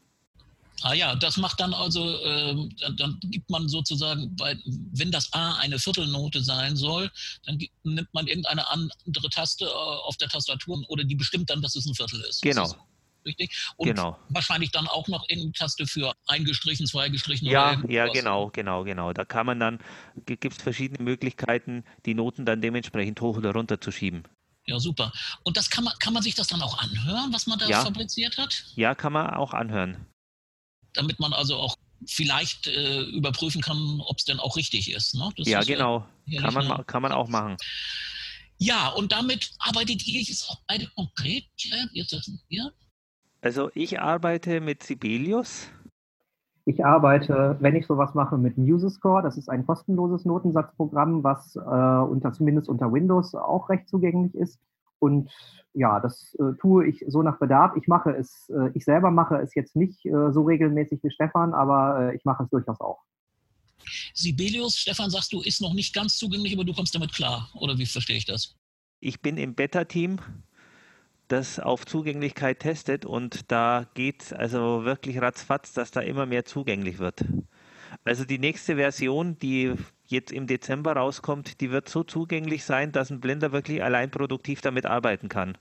Ah 0.83 0.95
ja, 0.95 1.15
das 1.15 1.37
macht 1.37 1.61
dann 1.61 1.75
also, 1.75 2.17
äh, 2.23 2.55
dann 2.97 3.19
gibt 3.25 3.51
man 3.51 3.69
sozusagen, 3.69 4.35
bei, 4.37 4.57
wenn 4.93 5.11
das 5.11 5.33
A 5.33 5.57
eine 5.57 5.79
Viertelnote 5.79 6.43
sein 6.43 6.77
soll, 6.77 7.11
dann 7.45 7.59
gibt, 7.59 7.73
nimmt 7.85 8.13
man 8.13 8.27
irgendeine 8.27 8.71
andere 8.71 9.31
Taste 9.31 9.65
äh, 9.65 9.69
auf 9.69 10.17
der 10.17 10.29
Tastatur 10.29 10.83
oder 10.89 11.05
die 11.05 11.15
bestimmt 11.15 11.51
dann, 11.51 11.61
dass 11.63 11.77
es 11.77 11.87
ein 11.87 11.95
Viertel 11.95 12.21
ist. 12.23 12.43
Genau. 12.43 12.65
Ist 12.65 12.77
richtig? 13.25 13.73
Und 13.77 13.89
genau. 13.89 14.19
wahrscheinlich 14.29 14.71
dann 14.71 14.87
auch 14.87 15.09
noch 15.09 15.29
irgendeine 15.29 15.53
Taste 15.53 15.87
für 15.87 16.13
eingestrichen, 16.27 16.87
zweigestrichen. 16.87 17.47
Ja, 17.49 17.81
ja, 17.89 18.09
genau, 18.09 18.51
genau, 18.51 18.85
genau. 18.85 19.13
Da 19.13 19.25
kann 19.25 19.47
man 19.47 19.61
dann, 19.61 19.79
gibt 20.25 20.45
es 20.53 20.63
verschiedene 20.63 21.03
Möglichkeiten, 21.03 21.85
die 22.07 22.15
Noten 22.15 22.47
dann 22.47 22.61
dementsprechend 22.61 23.21
hoch 23.21 23.37
oder 23.37 23.53
runter 23.53 23.81
zu 23.81 23.91
schieben. 23.91 24.25
Ja, 24.67 24.79
super. 24.79 25.13
Und 25.43 25.57
das 25.57 25.71
kann 25.71 25.85
man, 25.85 25.95
kann 25.99 26.13
man 26.13 26.23
sich 26.23 26.35
das 26.35 26.47
dann 26.47 26.63
auch 26.63 26.79
anhören, 26.79 27.33
was 27.33 27.47
man 27.47 27.59
da 27.59 27.67
ja. 27.67 27.83
fabriziert 27.83 28.39
hat? 28.39 28.65
Ja, 28.77 28.95
kann 28.95 29.13
man 29.13 29.31
auch 29.31 29.53
anhören. 29.53 30.07
Damit 30.95 31.21
man 31.21 31.33
also 31.33 31.57
auch 31.57 31.77
vielleicht 32.07 32.67
äh, 32.67 33.03
überprüfen 33.03 33.61
kann, 33.61 34.01
ob 34.07 34.19
es 34.19 34.25
denn 34.25 34.41
auch 34.41 34.57
richtig 34.57 34.93
ist. 34.93 35.15
Ne? 35.15 35.31
ja, 35.39 35.61
ist 35.61 35.67
genau. 35.67 36.07
Ja 36.27 36.43
kann, 36.43 36.55
man, 36.55 36.87
kann 36.87 37.03
man 37.03 37.13
auch 37.13 37.29
machen. 37.29 37.57
Ja, 38.59 38.89
und 38.89 39.13
damit 39.13 39.51
arbeitet 39.59 40.07
ihr 40.07 40.21
jetzt 40.21 40.49
auch 40.51 40.61
beide 40.69 40.87
konkret. 40.95 41.45
Jetzt 41.93 42.11
sitzen 42.11 42.41
wir. 42.49 42.73
Also 43.41 43.71
ich 43.75 44.01
arbeite 44.01 44.61
mit 44.61 44.83
Sibelius. 44.83 45.69
Ich 46.67 46.85
arbeite, 46.85 47.57
wenn 47.61 47.75
ich 47.75 47.87
sowas 47.87 48.15
mache, 48.15 48.37
mit 48.37 48.59
MuseScore. 48.59 49.23
Das 49.23 49.39
ist 49.39 49.49
ein 49.49 49.67
kostenloses 49.67 50.25
Notensatzprogramm, 50.27 51.25
was 51.25 51.57
äh, 51.57 51.59
unter, 51.59 52.33
zumindest 52.33 52.69
unter 52.69 52.93
Windows 52.93 53.35
auch 53.35 53.71
recht 53.71 53.89
zugänglich 53.89 54.35
ist. 54.35 54.61
Und 55.01 55.31
ja, 55.73 55.99
das 56.01 56.35
äh, 56.39 56.53
tue 56.61 56.87
ich 56.87 57.05
so 57.09 57.23
nach 57.23 57.39
Bedarf. 57.39 57.77
Ich 57.77 57.89
mache 57.89 58.11
es, 58.11 58.49
äh, 58.51 58.71
ich 58.75 58.85
selber 58.85 59.11
mache 59.11 59.37
es 59.37 59.55
jetzt 59.55 59.75
nicht 59.75 60.05
äh, 60.07 60.33
so 60.33 60.43
regelmäßig 60.43 61.03
wie 61.03 61.11
Stefan, 61.11 61.55
aber 61.55 62.13
äh, 62.13 62.17
ich 62.17 62.25
mache 62.25 62.45
es 62.45 62.51
durchaus 62.51 62.81
auch. 62.81 63.01
Sibelius, 64.15 64.77
Stefan, 64.77 65.11
sagst 65.11 65.33
du, 65.33 65.41
ist 65.41 65.61
noch 65.61 65.75
nicht 65.75 65.95
ganz 65.95 66.17
zugänglich, 66.17 66.55
aber 66.55 66.65
du 66.65 66.75
kommst 66.75 66.95
damit 66.95 67.13
klar. 67.13 67.49
Oder 67.55 67.79
wie 67.79 67.87
verstehe 67.87 68.17
ich 68.17 68.27
das? 68.27 68.57
Ich 69.01 69.21
bin 69.21 69.37
im 69.37 69.55
Beta-Team 69.55 70.21
das 71.29 71.61
auf 71.61 71.87
Zugänglichkeit 71.87 72.59
testet 72.59 73.07
und 73.07 73.51
da 73.53 73.87
geht 73.95 74.33
also 74.33 74.85
wirklich 74.85 75.21
ratzfatz, 75.21 75.73
dass 75.73 75.93
da 75.93 76.01
immer 76.01 76.27
mehr 76.27 76.45
zugänglich 76.45 76.99
wird. 76.99 77.25
Also 78.05 78.25
die 78.25 78.39
nächste 78.39 78.77
Version, 78.77 79.39
die 79.39 79.75
jetzt 80.07 80.33
im 80.33 80.47
Dezember 80.47 80.93
rauskommt, 80.95 81.61
die 81.61 81.71
wird 81.71 81.89
so 81.89 82.03
zugänglich 82.03 82.65
sein, 82.65 82.93
dass 82.93 83.11
ein 83.11 83.21
Blinder 83.21 83.53
wirklich 83.53 83.83
allein 83.83 84.11
produktiv 84.11 84.61
damit 84.61 84.87
arbeiten 84.87 85.29
kann. 85.29 85.57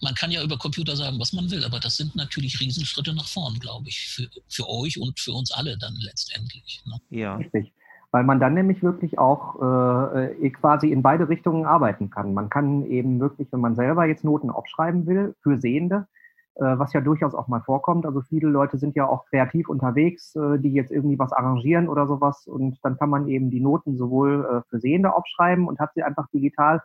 Man 0.00 0.14
kann 0.14 0.30
ja 0.30 0.42
über 0.42 0.58
Computer 0.58 0.96
sagen, 0.96 1.18
was 1.20 1.32
man 1.32 1.50
will, 1.50 1.64
aber 1.64 1.78
das 1.78 1.96
sind 1.96 2.16
natürlich 2.16 2.60
Riesenschritte 2.60 3.14
nach 3.14 3.28
vorn, 3.28 3.58
glaube 3.60 3.88
ich, 3.88 4.08
für, 4.08 4.28
für 4.48 4.68
euch 4.68 5.00
und 5.00 5.18
für 5.20 5.32
uns 5.32 5.52
alle 5.52 5.78
dann 5.78 5.94
letztendlich. 6.00 6.82
Ne? 6.86 7.00
Ja. 7.10 7.36
Richtig 7.36 7.72
weil 8.12 8.24
man 8.24 8.38
dann 8.38 8.54
nämlich 8.54 8.82
wirklich 8.82 9.18
auch 9.18 9.56
äh, 9.56 10.50
quasi 10.50 10.92
in 10.92 11.02
beide 11.02 11.28
Richtungen 11.28 11.64
arbeiten 11.64 12.10
kann. 12.10 12.34
Man 12.34 12.50
kann 12.50 12.84
eben 12.84 13.18
wirklich, 13.18 13.48
wenn 13.50 13.60
man 13.60 13.74
selber 13.74 14.04
jetzt 14.04 14.22
Noten 14.22 14.50
aufschreiben 14.50 15.06
will, 15.06 15.34
für 15.42 15.58
Sehende, 15.58 15.96
äh, 15.96 16.21
was 16.54 16.92
ja 16.92 17.00
durchaus 17.00 17.34
auch 17.34 17.48
mal 17.48 17.62
vorkommt. 17.62 18.04
Also 18.04 18.20
viele 18.20 18.48
Leute 18.48 18.78
sind 18.78 18.94
ja 18.94 19.06
auch 19.06 19.24
kreativ 19.26 19.68
unterwegs, 19.68 20.34
äh, 20.36 20.58
die 20.58 20.72
jetzt 20.72 20.90
irgendwie 20.90 21.18
was 21.18 21.32
arrangieren 21.32 21.88
oder 21.88 22.06
sowas 22.06 22.46
und 22.46 22.78
dann 22.82 22.98
kann 22.98 23.10
man 23.10 23.28
eben 23.28 23.50
die 23.50 23.60
Noten 23.60 23.96
sowohl 23.96 24.44
äh, 24.44 24.68
für 24.68 24.78
Sehende 24.78 25.14
aufschreiben 25.14 25.66
und 25.66 25.80
hat 25.80 25.94
sie 25.94 26.02
einfach 26.02 26.28
digital 26.28 26.82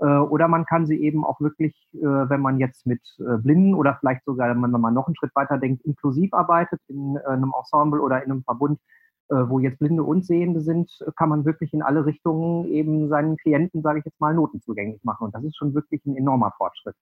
äh, 0.00 0.18
oder 0.18 0.48
man 0.48 0.64
kann 0.64 0.86
sie 0.86 1.00
eben 1.00 1.24
auch 1.24 1.40
wirklich, 1.40 1.74
äh, 1.94 2.00
wenn 2.00 2.40
man 2.40 2.58
jetzt 2.58 2.86
mit 2.86 3.02
äh, 3.18 3.36
Blinden 3.36 3.74
oder 3.74 3.96
vielleicht 4.00 4.24
sogar, 4.24 4.48
wenn 4.48 4.70
man 4.70 4.94
noch 4.94 5.06
einen 5.06 5.16
Schritt 5.16 5.34
weiter 5.34 5.58
denkt, 5.58 5.84
inklusiv 5.84 6.32
arbeitet 6.32 6.80
in 6.88 7.18
einem 7.18 7.52
Ensemble 7.56 8.00
oder 8.00 8.22
in 8.24 8.30
einem 8.30 8.42
Verbund, 8.42 8.80
äh, 9.28 9.34
wo 9.48 9.58
jetzt 9.60 9.78
Blinde 9.78 10.02
und 10.02 10.24
Sehende 10.24 10.60
sind, 10.60 10.90
kann 11.16 11.28
man 11.28 11.44
wirklich 11.44 11.74
in 11.74 11.82
alle 11.82 12.06
Richtungen 12.06 12.64
eben 12.66 13.08
seinen 13.08 13.36
Klienten, 13.36 13.82
sage 13.82 13.98
ich 14.00 14.04
jetzt 14.06 14.20
mal, 14.20 14.34
Noten 14.34 14.60
zugänglich 14.60 15.04
machen. 15.04 15.26
Und 15.26 15.34
das 15.34 15.44
ist 15.44 15.56
schon 15.56 15.74
wirklich 15.74 16.04
ein 16.06 16.16
enormer 16.16 16.52
Fortschritt. 16.56 16.96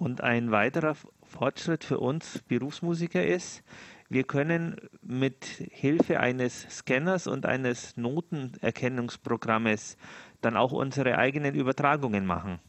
Und 0.00 0.22
ein 0.22 0.50
weiterer 0.50 0.96
Fortschritt 1.24 1.84
für 1.84 2.00
uns 2.00 2.40
Berufsmusiker 2.48 3.22
ist, 3.22 3.62
wir 4.08 4.24
können 4.24 4.76
mit 5.02 5.44
Hilfe 5.70 6.20
eines 6.20 6.62
Scanners 6.70 7.26
und 7.26 7.44
eines 7.44 7.98
Notenerkennungsprogrammes 7.98 9.98
dann 10.40 10.56
auch 10.56 10.72
unsere 10.72 11.18
eigenen 11.18 11.54
Übertragungen 11.54 12.24
machen. 12.24 12.60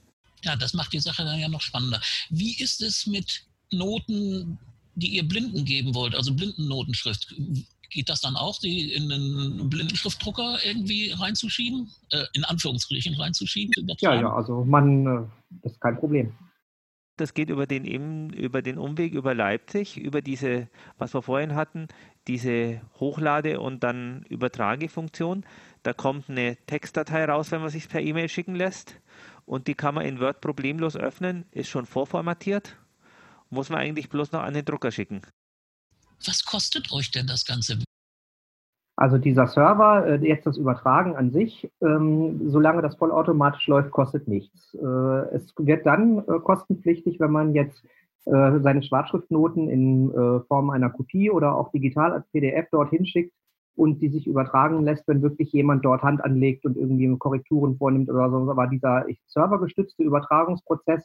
Ja, 0.44 0.58
das 0.58 0.74
macht 0.74 0.92
die 0.92 1.00
Sache 1.00 1.24
dann 1.24 1.40
ja 1.40 1.48
noch 1.48 1.62
spannender. 1.62 2.02
Wie 2.30 2.62
ist 2.62 2.82
es 2.82 3.08
mit 3.08 3.46
Noten, 3.72 4.60
die 4.96 5.16
ihr 5.16 5.26
Blinden 5.26 5.64
geben 5.64 5.96
wollt, 5.96 6.16
also 6.16 6.34
Blindennotenschrift? 6.34 7.34
Geht 7.92 8.10
das 8.10 8.20
dann 8.20 8.36
auch, 8.36 8.60
die 8.60 8.94
in 8.94 9.10
einen 9.10 9.70
Blindenschriftdrucker 9.70 10.58
irgendwie 10.66 11.12
reinzuschieben? 11.12 11.90
Äh, 12.10 12.26
in 12.34 12.44
Anführungsstrichen 12.44 13.16
reinzuschieben? 13.16 13.88
Ja, 14.02 14.20
ja, 14.20 14.34
also 14.34 14.66
man, 14.66 15.06
äh, 15.06 15.22
das 15.64 15.72
ist 15.72 15.80
kein 15.80 15.98
Problem. 15.98 16.34
Das 17.22 17.36
geht 17.36 17.52
über 17.52 17.68
den, 17.68 18.34
über 18.34 18.64
den 18.64 18.80
Umweg 18.80 19.14
über 19.14 19.36
Leipzig, 19.36 19.96
über 19.96 20.24
diese, 20.24 20.68
was 20.98 21.14
wir 21.14 21.22
vorhin 21.22 21.54
hatten, 21.54 21.88
diese 22.28 22.82
Hochlade- 23.00 23.60
und 23.60 23.84
dann 23.84 24.24
Übertragefunktion. 24.24 25.46
Da 25.84 25.94
kommt 25.94 26.32
eine 26.32 26.58
Textdatei 26.66 27.26
raus, 27.26 27.52
wenn 27.52 27.62
man 27.62 27.70
sich 27.70 27.88
per 27.88 28.02
E-Mail 28.02 28.28
schicken 28.28 28.56
lässt. 28.56 28.96
Und 29.46 29.68
die 29.68 29.76
kann 29.76 29.94
man 29.94 30.08
in 30.08 30.20
Word 30.20 30.42
problemlos 30.42 30.96
öffnen, 30.96 31.46
ist 31.52 31.70
schon 31.70 31.86
vorformatiert. 31.86 32.76
Muss 33.52 33.70
man 33.70 33.78
eigentlich 33.78 34.10
bloß 34.10 34.32
noch 34.32 34.42
an 34.42 34.56
den 34.56 34.66
Drucker 34.66 34.92
schicken. 34.92 35.22
Was 36.26 36.44
kostet 36.44 36.92
euch 36.92 37.12
denn 37.12 37.28
das 37.28 37.46
Ganze? 37.46 37.78
Also 39.02 39.18
dieser 39.18 39.48
Server, 39.48 40.06
äh, 40.06 40.28
jetzt 40.28 40.46
das 40.46 40.58
Übertragen 40.58 41.16
an 41.16 41.32
sich, 41.32 41.68
ähm, 41.82 42.52
solange 42.52 42.84
das 42.84 42.98
vollautomatisch 42.98 43.68
läuft, 43.68 43.90
kostet 43.90 44.28
nichts. 44.28 44.76
Äh, 44.76 45.36
es 45.36 45.52
wird 45.58 45.88
dann 45.88 46.20
äh, 46.20 46.40
kostenpflichtig, 46.40 47.20
wenn 47.20 47.32
man 47.32 47.56
jetzt 47.56 47.84
seine 48.24 48.84
Schwarzschriftnoten 48.84 49.68
in 49.68 50.12
Form 50.48 50.70
einer 50.70 50.92
Kopie 50.92 51.32
oder 51.32 51.56
auch 51.56 51.72
digital 51.72 52.12
als 52.12 52.28
PDF 52.28 52.70
dorthin 52.70 53.04
schickt 53.04 53.34
und 53.76 54.00
die 54.00 54.10
sich 54.10 54.28
übertragen 54.28 54.84
lässt, 54.84 55.08
wenn 55.08 55.24
wirklich 55.24 55.52
jemand 55.54 55.84
dort 55.84 56.04
Hand 56.04 56.24
anlegt 56.24 56.64
und 56.64 56.78
irgendwie 56.78 57.18
Korrekturen 57.18 57.78
vornimmt 57.78 58.12
oder 58.12 58.30
so. 58.30 58.52
Aber 58.52 58.68
dieser 58.68 59.08
servergestützte 59.26 60.04
Übertragungsprozess 60.04 61.04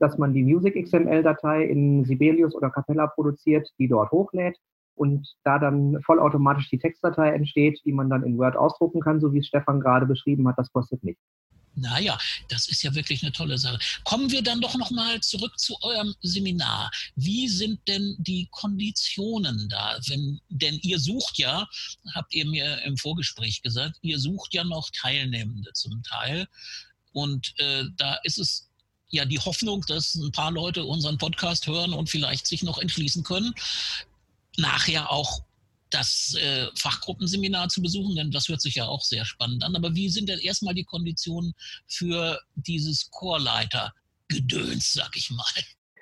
dass 0.00 0.16
man 0.16 0.32
die 0.32 0.42
Music 0.42 0.82
XML-Datei 0.82 1.64
in 1.64 2.04
Sibelius 2.04 2.54
oder 2.54 2.70
Capella 2.70 3.06
produziert, 3.06 3.70
die 3.78 3.86
dort 3.86 4.10
hochlädt 4.10 4.58
und 4.94 5.34
da 5.44 5.58
dann 5.58 6.00
vollautomatisch 6.02 6.68
die 6.70 6.78
Textdatei 6.78 7.30
entsteht, 7.30 7.80
die 7.84 7.92
man 7.92 8.10
dann 8.10 8.22
in 8.22 8.38
Word 8.38 8.56
ausdrucken 8.56 9.00
kann, 9.00 9.20
so 9.20 9.32
wie 9.32 9.38
es 9.38 9.46
Stefan 9.46 9.80
gerade 9.80 10.06
beschrieben 10.06 10.46
hat, 10.48 10.58
das 10.58 10.72
kostet 10.72 11.02
nichts. 11.02 11.22
Naja, 11.76 12.18
das 12.48 12.68
ist 12.68 12.82
ja 12.82 12.94
wirklich 12.94 13.22
eine 13.22 13.32
tolle 13.32 13.56
Sache. 13.56 13.78
Kommen 14.04 14.30
wir 14.30 14.42
dann 14.42 14.60
doch 14.60 14.76
nochmal 14.76 15.20
zurück 15.20 15.58
zu 15.58 15.76
eurem 15.82 16.14
Seminar. 16.20 16.90
Wie 17.14 17.48
sind 17.48 17.80
denn 17.86 18.16
die 18.18 18.48
Konditionen 18.50 19.68
da? 19.68 19.98
Wenn, 20.08 20.40
denn 20.48 20.78
ihr 20.82 20.98
sucht 20.98 21.38
ja, 21.38 21.68
habt 22.14 22.34
ihr 22.34 22.46
mir 22.46 22.82
im 22.82 22.96
Vorgespräch 22.96 23.62
gesagt, 23.62 23.98
ihr 24.02 24.18
sucht 24.18 24.52
ja 24.52 24.64
noch 24.64 24.90
Teilnehmende 24.90 25.72
zum 25.72 26.02
Teil. 26.02 26.46
Und 27.12 27.54
äh, 27.58 27.84
da 27.96 28.18
ist 28.24 28.38
es 28.38 28.68
ja 29.08 29.24
die 29.24 29.38
Hoffnung, 29.38 29.84
dass 29.86 30.14
ein 30.14 30.32
paar 30.32 30.50
Leute 30.50 30.84
unseren 30.84 31.18
Podcast 31.18 31.66
hören 31.66 31.92
und 31.92 32.08
vielleicht 32.08 32.46
sich 32.46 32.62
noch 32.62 32.78
entschließen 32.78 33.24
können, 33.24 33.54
nachher 34.60 35.10
auch 35.10 35.42
das 35.90 36.36
äh, 36.40 36.66
Fachgruppenseminar 36.78 37.68
zu 37.68 37.82
besuchen, 37.82 38.14
denn 38.14 38.30
das 38.30 38.48
hört 38.48 38.60
sich 38.60 38.76
ja 38.76 38.86
auch 38.86 39.02
sehr 39.02 39.24
spannend 39.24 39.64
an. 39.64 39.74
Aber 39.74 39.94
wie 39.94 40.08
sind 40.08 40.28
denn 40.28 40.38
erstmal 40.38 40.74
die 40.74 40.84
Konditionen 40.84 41.52
für 41.86 42.38
dieses 42.54 43.10
Chorleiter-Gedöns, 43.10 44.92
sag 44.92 45.10
ich 45.16 45.30
mal? 45.30 45.44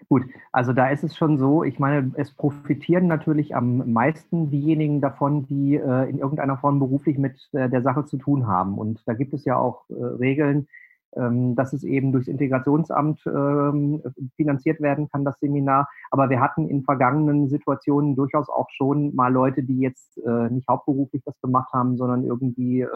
Gut, 0.08 0.22
also 0.52 0.72
da 0.72 0.88
ist 0.88 1.04
es 1.04 1.16
schon 1.16 1.38
so, 1.38 1.64
ich 1.64 1.78
meine, 1.78 2.12
es 2.16 2.32
profitieren 2.32 3.08
natürlich 3.08 3.54
am 3.54 3.92
meisten 3.92 4.50
diejenigen 4.50 5.00
davon, 5.00 5.46
die 5.46 5.74
äh, 5.74 6.08
in 6.08 6.18
irgendeiner 6.18 6.56
Form 6.56 6.78
beruflich 6.78 7.18
mit 7.18 7.36
äh, 7.52 7.68
der 7.68 7.82
Sache 7.82 8.06
zu 8.06 8.16
tun 8.16 8.46
haben. 8.46 8.78
Und 8.78 9.00
da 9.06 9.12
gibt 9.12 9.34
es 9.34 9.44
ja 9.44 9.58
auch 9.58 9.84
äh, 9.90 9.94
Regeln, 9.94 10.66
dass 11.12 11.72
es 11.72 11.84
eben 11.84 12.12
durchs 12.12 12.28
Integrationsamt 12.28 13.22
ähm, 13.26 14.02
finanziert 14.36 14.80
werden 14.80 15.08
kann, 15.08 15.24
das 15.24 15.40
Seminar. 15.40 15.88
Aber 16.10 16.28
wir 16.28 16.40
hatten 16.40 16.68
in 16.68 16.84
vergangenen 16.84 17.48
Situationen 17.48 18.14
durchaus 18.14 18.48
auch 18.48 18.68
schon 18.70 19.14
mal 19.14 19.32
Leute, 19.32 19.62
die 19.62 19.78
jetzt 19.78 20.18
äh, 20.18 20.50
nicht 20.50 20.68
hauptberuflich 20.68 21.22
das 21.24 21.40
gemacht 21.40 21.72
haben, 21.72 21.96
sondern 21.96 22.24
irgendwie 22.24 22.86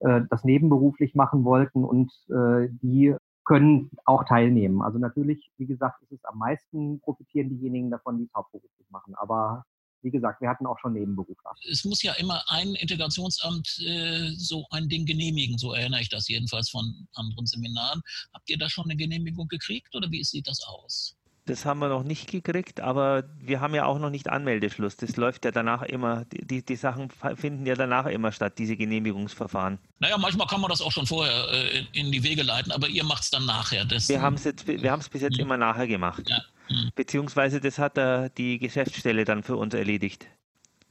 äh, 0.00 0.22
das 0.30 0.44
nebenberuflich 0.44 1.14
machen 1.14 1.44
wollten 1.44 1.84
und 1.84 2.12
äh, 2.30 2.68
die 2.82 3.14
können 3.44 3.90
auch 4.04 4.24
teilnehmen. 4.24 4.82
Also 4.82 4.98
natürlich, 4.98 5.50
wie 5.56 5.66
gesagt, 5.66 6.02
ist 6.02 6.12
es 6.12 6.24
am 6.24 6.38
meisten 6.38 7.00
profitieren 7.00 7.48
diejenigen 7.48 7.90
davon, 7.90 8.18
die 8.18 8.24
es 8.24 8.34
hauptberuflich 8.34 8.90
machen. 8.90 9.14
Aber 9.16 9.64
wie 10.02 10.10
gesagt, 10.10 10.40
wir 10.40 10.48
hatten 10.48 10.66
auch 10.66 10.78
schon 10.78 10.92
Nebenberufler. 10.92 11.52
Es 11.70 11.84
muss 11.84 12.02
ja 12.02 12.12
immer 12.14 12.42
ein 12.48 12.74
Integrationsamt 12.74 13.80
äh, 13.84 14.30
so 14.36 14.66
ein 14.70 14.88
Ding 14.88 15.06
genehmigen, 15.06 15.58
so 15.58 15.72
erinnere 15.72 16.00
ich 16.00 16.08
das 16.08 16.28
jedenfalls 16.28 16.70
von 16.70 17.08
anderen 17.14 17.46
Seminaren. 17.46 18.00
Habt 18.32 18.48
ihr 18.48 18.58
da 18.58 18.70
schon 18.70 18.84
eine 18.84 18.96
Genehmigung 18.96 19.48
gekriegt 19.48 19.94
oder 19.94 20.10
wie 20.10 20.24
sieht 20.24 20.46
das 20.46 20.60
aus? 20.64 21.17
Das 21.48 21.64
haben 21.64 21.78
wir 21.78 21.88
noch 21.88 22.04
nicht 22.04 22.30
gekriegt, 22.30 22.80
aber 22.80 23.24
wir 23.40 23.60
haben 23.62 23.74
ja 23.74 23.86
auch 23.86 23.98
noch 23.98 24.10
nicht 24.10 24.28
Anmeldeschluss. 24.28 24.98
Das 24.98 25.16
läuft 25.16 25.46
ja 25.46 25.50
danach 25.50 25.82
immer, 25.82 26.26
die, 26.26 26.62
die 26.62 26.76
Sachen 26.76 27.08
finden 27.36 27.64
ja 27.64 27.74
danach 27.74 28.04
immer 28.04 28.32
statt, 28.32 28.58
diese 28.58 28.76
Genehmigungsverfahren. 28.76 29.78
Naja, 29.98 30.18
manchmal 30.18 30.46
kann 30.46 30.60
man 30.60 30.68
das 30.68 30.82
auch 30.82 30.92
schon 30.92 31.06
vorher 31.06 31.50
äh, 31.50 31.86
in 31.94 32.12
die 32.12 32.22
Wege 32.22 32.42
leiten, 32.42 32.70
aber 32.70 32.86
ihr 32.86 33.02
macht 33.02 33.22
es 33.22 33.30
dann 33.30 33.46
nachher. 33.46 33.86
Das, 33.86 34.10
wir 34.10 34.20
haben 34.20 34.34
es 34.34 35.08
bis 35.08 35.22
jetzt 35.22 35.38
ja. 35.38 35.42
immer 35.42 35.56
nachher 35.56 35.86
gemacht. 35.86 36.28
Ja. 36.28 36.42
Mhm. 36.68 36.90
Beziehungsweise 36.94 37.62
das 37.62 37.78
hat 37.78 37.96
äh, 37.96 38.28
die 38.36 38.58
Geschäftsstelle 38.58 39.24
dann 39.24 39.42
für 39.42 39.56
uns 39.56 39.72
erledigt. 39.72 40.26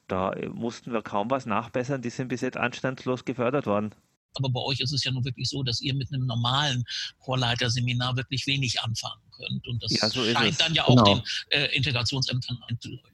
Da 0.07 0.33
äh, 0.33 0.49
mussten 0.49 0.91
wir 0.91 1.03
kaum 1.03 1.29
was 1.29 1.45
nachbessern, 1.45 2.01
die 2.01 2.09
sind 2.09 2.29
bis 2.29 2.41
jetzt 2.41 2.57
anstandslos 2.57 3.25
gefördert 3.25 3.67
worden. 3.67 3.93
Aber 4.33 4.49
bei 4.49 4.61
euch 4.61 4.79
ist 4.79 4.91
es 4.91 5.03
ja 5.03 5.11
nun 5.11 5.23
wirklich 5.23 5.49
so, 5.49 5.61
dass 5.61 5.81
ihr 5.81 5.93
mit 5.93 6.11
einem 6.11 6.25
normalen 6.25 6.83
Chorleiterseminar 7.19 8.15
wirklich 8.15 8.47
wenig 8.47 8.81
anfangen 8.81 9.21
könnt. 9.37 9.67
Und 9.67 9.83
das 9.83 9.99
ja, 9.99 10.07
so 10.07 10.21
scheint 10.21 10.59
dann 10.59 10.73
ja 10.73 10.83
auch 10.83 11.03
genau. 11.03 11.15
den 11.15 11.23
äh, 11.49 11.75
Integrationsämtern 11.75 12.57
einzuleuchten. 12.69 13.11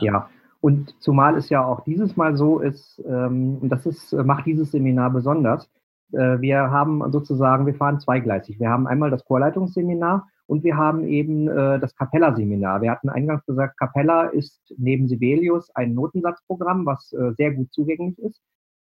Ja, 0.00 0.28
und 0.60 0.94
zumal 1.00 1.36
es 1.36 1.48
ja 1.48 1.64
auch 1.64 1.82
dieses 1.84 2.16
Mal 2.16 2.36
so 2.36 2.60
ist, 2.60 3.02
ähm, 3.06 3.58
und 3.60 3.68
das 3.68 3.84
ist, 3.84 4.12
macht 4.12 4.46
dieses 4.46 4.70
Seminar 4.70 5.10
besonders, 5.10 5.68
äh, 6.12 6.40
wir 6.40 6.70
haben 6.70 7.10
sozusagen, 7.10 7.66
wir 7.66 7.74
fahren 7.74 8.00
zweigleisig. 8.00 8.60
Wir 8.60 8.68
haben 8.68 8.86
einmal 8.86 9.10
das 9.10 9.24
Chorleitungsseminar 9.24 10.28
und 10.46 10.62
wir 10.64 10.76
haben 10.76 11.04
eben 11.04 11.48
äh, 11.48 11.80
das 11.80 11.96
Capella-Seminar. 11.96 12.82
Wir 12.82 12.90
hatten 12.90 13.08
eingangs 13.08 13.44
gesagt, 13.46 13.78
Capella 13.78 14.26
ist 14.26 14.60
neben 14.76 15.08
Sibelius 15.08 15.70
ein 15.74 15.94
Notensatzprogramm, 15.94 16.86
was 16.86 17.12
äh, 17.12 17.32
sehr 17.36 17.52
gut 17.52 17.72
zugänglich 17.72 18.18
ist. 18.18 18.40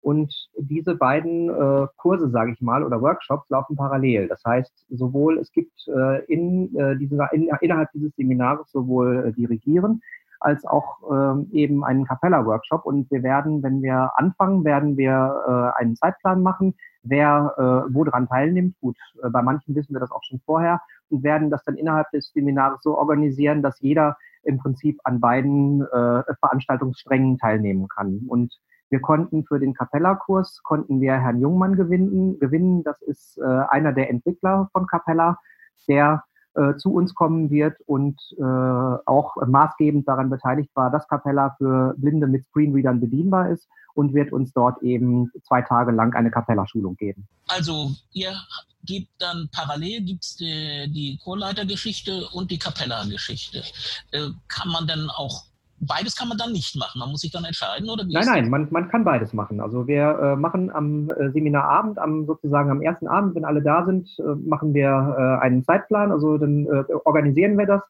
Und 0.05 0.31
diese 0.55 0.93
beiden 0.93 1.49
äh, 1.49 1.87
Kurse, 1.97 2.29
sage 2.29 2.51
ich 2.51 2.61
mal, 2.61 2.83
oder 2.83 3.01
Workshops 3.01 3.49
laufen 3.49 3.75
parallel. 3.75 4.27
Das 4.27 4.39
heißt, 4.45 4.85
sowohl 4.91 5.39
es 5.39 5.51
gibt 5.51 5.73
äh, 5.87 6.23
in, 6.25 6.75
äh, 6.75 6.95
diese, 6.95 7.27
in, 7.31 7.49
innerhalb 7.59 7.91
dieses 7.91 8.15
Seminars 8.15 8.71
sowohl 8.71 9.25
äh, 9.25 9.31
Dirigieren 9.33 10.03
als 10.39 10.63
auch 10.63 10.99
ähm, 11.11 11.49
eben 11.51 11.83
einen 11.83 12.05
Capella-Workshop. 12.05 12.85
Und 12.85 13.09
wir 13.09 13.23
werden, 13.23 13.63
wenn 13.63 13.81
wir 13.81 14.11
anfangen, 14.15 14.63
werden 14.63 14.95
wir 14.95 15.73
äh, 15.75 15.81
einen 15.81 15.95
Zeitplan 15.95 16.43
machen, 16.43 16.75
wer 17.01 17.55
äh, 17.57 17.91
wo 17.91 18.03
dran 18.03 18.27
teilnimmt. 18.27 18.75
Gut, 18.81 18.97
äh, 19.23 19.29
bei 19.31 19.41
manchen 19.41 19.73
wissen 19.73 19.95
wir 19.95 20.01
das 20.01 20.11
auch 20.11 20.23
schon 20.23 20.39
vorher 20.45 20.81
und 21.09 21.23
werden 21.23 21.49
das 21.49 21.63
dann 21.63 21.77
innerhalb 21.77 22.11
des 22.11 22.31
Seminars 22.31 22.79
so 22.83 22.95
organisieren, 22.95 23.63
dass 23.63 23.79
jeder 23.79 24.17
im 24.43 24.59
Prinzip 24.59 24.99
an 25.03 25.19
beiden 25.19 25.81
äh, 25.81 26.23
Veranstaltungssträngen 26.39 27.39
teilnehmen 27.39 27.87
kann. 27.87 28.21
Und 28.27 28.53
wir 28.89 29.01
konnten 29.01 29.45
für 29.45 29.59
den 29.59 29.73
Capella-Kurs 29.73 30.61
konnten 30.63 31.01
wir 31.01 31.13
Herrn 31.13 31.41
Jungmann 31.41 31.75
gewinnen. 31.75 32.39
gewinnen. 32.39 32.83
Das 32.83 33.01
ist 33.01 33.37
äh, 33.37 33.43
einer 33.69 33.93
der 33.93 34.09
Entwickler 34.09 34.69
von 34.71 34.87
Capella, 34.87 35.39
der 35.87 36.23
äh, 36.53 36.75
zu 36.77 36.93
uns 36.93 37.13
kommen 37.13 37.49
wird 37.49 37.75
und 37.85 38.19
äh, 38.37 38.43
auch 38.43 39.35
maßgebend 39.45 40.07
daran 40.07 40.29
beteiligt 40.29 40.71
war, 40.75 40.91
dass 40.91 41.07
Capella 41.07 41.55
für 41.57 41.95
Blinde 41.97 42.27
mit 42.27 42.45
Screenreadern 42.45 42.99
bedienbar 42.99 43.49
ist 43.49 43.67
und 43.93 44.13
wird 44.13 44.31
uns 44.31 44.53
dort 44.53 44.81
eben 44.83 45.31
zwei 45.43 45.61
Tage 45.61 45.91
lang 45.91 46.13
eine 46.13 46.31
Capella-Schulung 46.31 46.95
geben. 46.95 47.27
Also 47.47 47.91
ihr 48.11 48.33
gibt 48.83 49.09
dann 49.19 49.49
parallel 49.51 50.01
gibt's 50.01 50.37
die, 50.37 50.89
die 50.93 51.19
Chorleitergeschichte 51.23 52.27
und 52.33 52.51
die 52.51 52.59
Capella-Geschichte. 52.59 53.63
Äh, 54.11 54.29
kann 54.47 54.69
man 54.69 54.87
denn 54.87 55.09
auch 55.09 55.45
beides 55.79 56.15
kann 56.15 56.29
man 56.29 56.37
dann 56.37 56.51
nicht 56.51 56.75
machen. 56.75 56.99
Man 56.99 57.09
muss 57.11 57.21
sich 57.21 57.31
dann 57.31 57.45
entscheiden, 57.45 57.89
oder 57.89 58.05
wie? 58.05 58.13
Nein, 58.13 58.25
nein, 58.25 58.49
man, 58.49 58.67
man 58.71 58.89
kann 58.89 59.03
beides 59.03 59.33
machen. 59.33 59.59
Also 59.59 59.87
wir 59.87 60.19
äh, 60.19 60.35
machen 60.35 60.71
am 60.71 61.09
äh, 61.09 61.31
Seminarabend, 61.31 61.99
am 61.99 62.25
sozusagen 62.25 62.71
am 62.71 62.81
ersten 62.81 63.07
Abend, 63.07 63.35
wenn 63.35 63.45
alle 63.45 63.61
da 63.61 63.85
sind, 63.85 64.09
äh, 64.19 64.35
machen 64.47 64.73
wir 64.73 64.89
äh, 64.89 65.43
einen 65.43 65.63
Zeitplan. 65.63 66.11
Also 66.11 66.37
dann 66.37 66.65
äh, 66.65 66.83
organisieren 67.03 67.57
wir 67.57 67.65
das, 67.65 67.81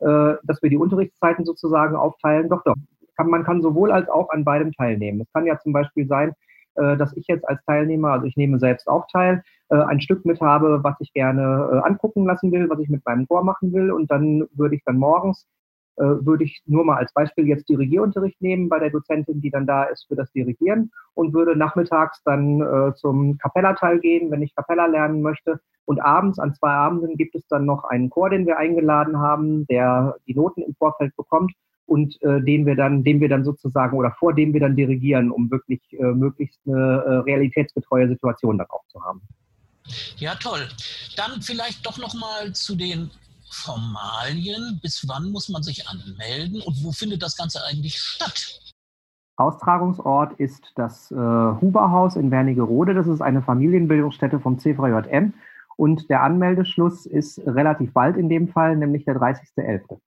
äh, 0.00 0.36
dass 0.44 0.62
wir 0.62 0.70
die 0.70 0.78
Unterrichtszeiten 0.78 1.44
sozusagen 1.44 1.96
aufteilen. 1.96 2.48
Doch, 2.48 2.62
doch. 2.64 2.74
Kann, 3.16 3.30
man 3.30 3.44
kann 3.44 3.62
sowohl 3.62 3.92
als 3.92 4.08
auch 4.08 4.28
an 4.30 4.44
beidem 4.44 4.72
teilnehmen. 4.72 5.22
Es 5.22 5.32
kann 5.32 5.46
ja 5.46 5.58
zum 5.58 5.72
Beispiel 5.72 6.06
sein, 6.06 6.34
dass 6.74 7.16
ich 7.16 7.26
jetzt 7.26 7.48
als 7.48 7.64
Teilnehmer, 7.64 8.10
also 8.10 8.26
ich 8.26 8.36
nehme 8.36 8.58
selbst 8.58 8.86
auch 8.86 9.06
teil, 9.10 9.42
ein 9.70 10.02
Stück 10.02 10.26
mit 10.26 10.42
habe, 10.42 10.84
was 10.84 10.96
ich 11.00 11.14
gerne 11.14 11.82
angucken 11.82 12.26
lassen 12.26 12.52
will, 12.52 12.68
was 12.68 12.78
ich 12.80 12.90
mit 12.90 13.02
meinem 13.06 13.26
Chor 13.26 13.42
machen 13.42 13.72
will. 13.72 13.90
Und 13.90 14.10
dann 14.10 14.46
würde 14.52 14.74
ich 14.74 14.82
dann 14.84 14.98
morgens 14.98 15.46
äh, 15.96 16.26
würde 16.26 16.44
ich 16.44 16.62
nur 16.66 16.84
mal 16.84 16.96
als 16.96 17.12
Beispiel 17.12 17.46
jetzt 17.46 17.68
Dirigierunterricht 17.68 18.40
nehmen 18.40 18.68
bei 18.68 18.78
der 18.78 18.90
Dozentin, 18.90 19.40
die 19.40 19.50
dann 19.50 19.66
da 19.66 19.84
ist 19.84 20.06
für 20.08 20.16
das 20.16 20.30
Dirigieren 20.32 20.90
und 21.14 21.32
würde 21.32 21.56
nachmittags 21.56 22.22
dann 22.24 22.60
äh, 22.60 22.94
zum 22.94 23.38
Kapella-Teil 23.38 24.00
gehen, 24.00 24.30
wenn 24.30 24.42
ich 24.42 24.54
Kapella 24.54 24.86
lernen 24.86 25.22
möchte. 25.22 25.60
Und 25.84 26.00
abends, 26.00 26.38
an 26.38 26.52
zwei 26.54 26.70
Abenden, 26.70 27.16
gibt 27.16 27.34
es 27.34 27.46
dann 27.46 27.64
noch 27.64 27.84
einen 27.84 28.10
Chor, 28.10 28.30
den 28.30 28.46
wir 28.46 28.58
eingeladen 28.58 29.18
haben, 29.18 29.66
der 29.68 30.16
die 30.26 30.34
Noten 30.34 30.62
im 30.62 30.74
Vorfeld 30.74 31.14
bekommt 31.16 31.52
und 31.86 32.20
äh, 32.22 32.42
den 32.42 32.66
wir 32.66 32.74
dann, 32.74 33.04
den 33.04 33.20
wir 33.20 33.28
dann 33.28 33.44
sozusagen 33.44 33.96
oder 33.96 34.10
vor 34.18 34.34
dem 34.34 34.52
wir 34.52 34.60
dann 34.60 34.76
dirigieren, 34.76 35.30
um 35.30 35.50
wirklich 35.50 35.80
äh, 35.92 36.02
möglichst 36.02 36.60
eine 36.66 37.04
äh, 37.06 37.16
realitätsgetreue 37.18 38.08
Situation 38.08 38.58
darauf 38.58 38.82
zu 38.88 39.02
haben. 39.02 39.22
Ja, 40.16 40.34
toll. 40.34 40.68
Dann 41.16 41.40
vielleicht 41.40 41.86
doch 41.86 41.98
noch 41.98 42.14
mal 42.14 42.52
zu 42.52 42.74
den 42.74 43.10
Formalien? 43.50 44.80
Bis 44.82 45.06
wann 45.08 45.30
muss 45.30 45.48
man 45.48 45.62
sich 45.62 45.88
anmelden 45.88 46.60
und 46.62 46.82
wo 46.84 46.92
findet 46.92 47.22
das 47.22 47.36
Ganze 47.36 47.64
eigentlich 47.64 47.98
statt? 47.98 48.60
Austragungsort 49.36 50.38
ist 50.40 50.72
das 50.76 51.10
äh, 51.10 51.14
Huberhaus 51.14 52.16
in 52.16 52.30
Wernigerode. 52.30 52.94
Das 52.94 53.06
ist 53.06 53.20
eine 53.20 53.42
Familienbildungsstätte 53.42 54.40
vom 54.40 54.58
CVJM. 54.58 55.34
Und 55.76 56.08
der 56.08 56.22
Anmeldeschluss 56.22 57.04
ist 57.04 57.38
relativ 57.46 57.92
bald 57.92 58.16
in 58.16 58.30
dem 58.30 58.48
Fall, 58.48 58.76
nämlich 58.76 59.04
der 59.04 59.16
30.11. 59.16 59.98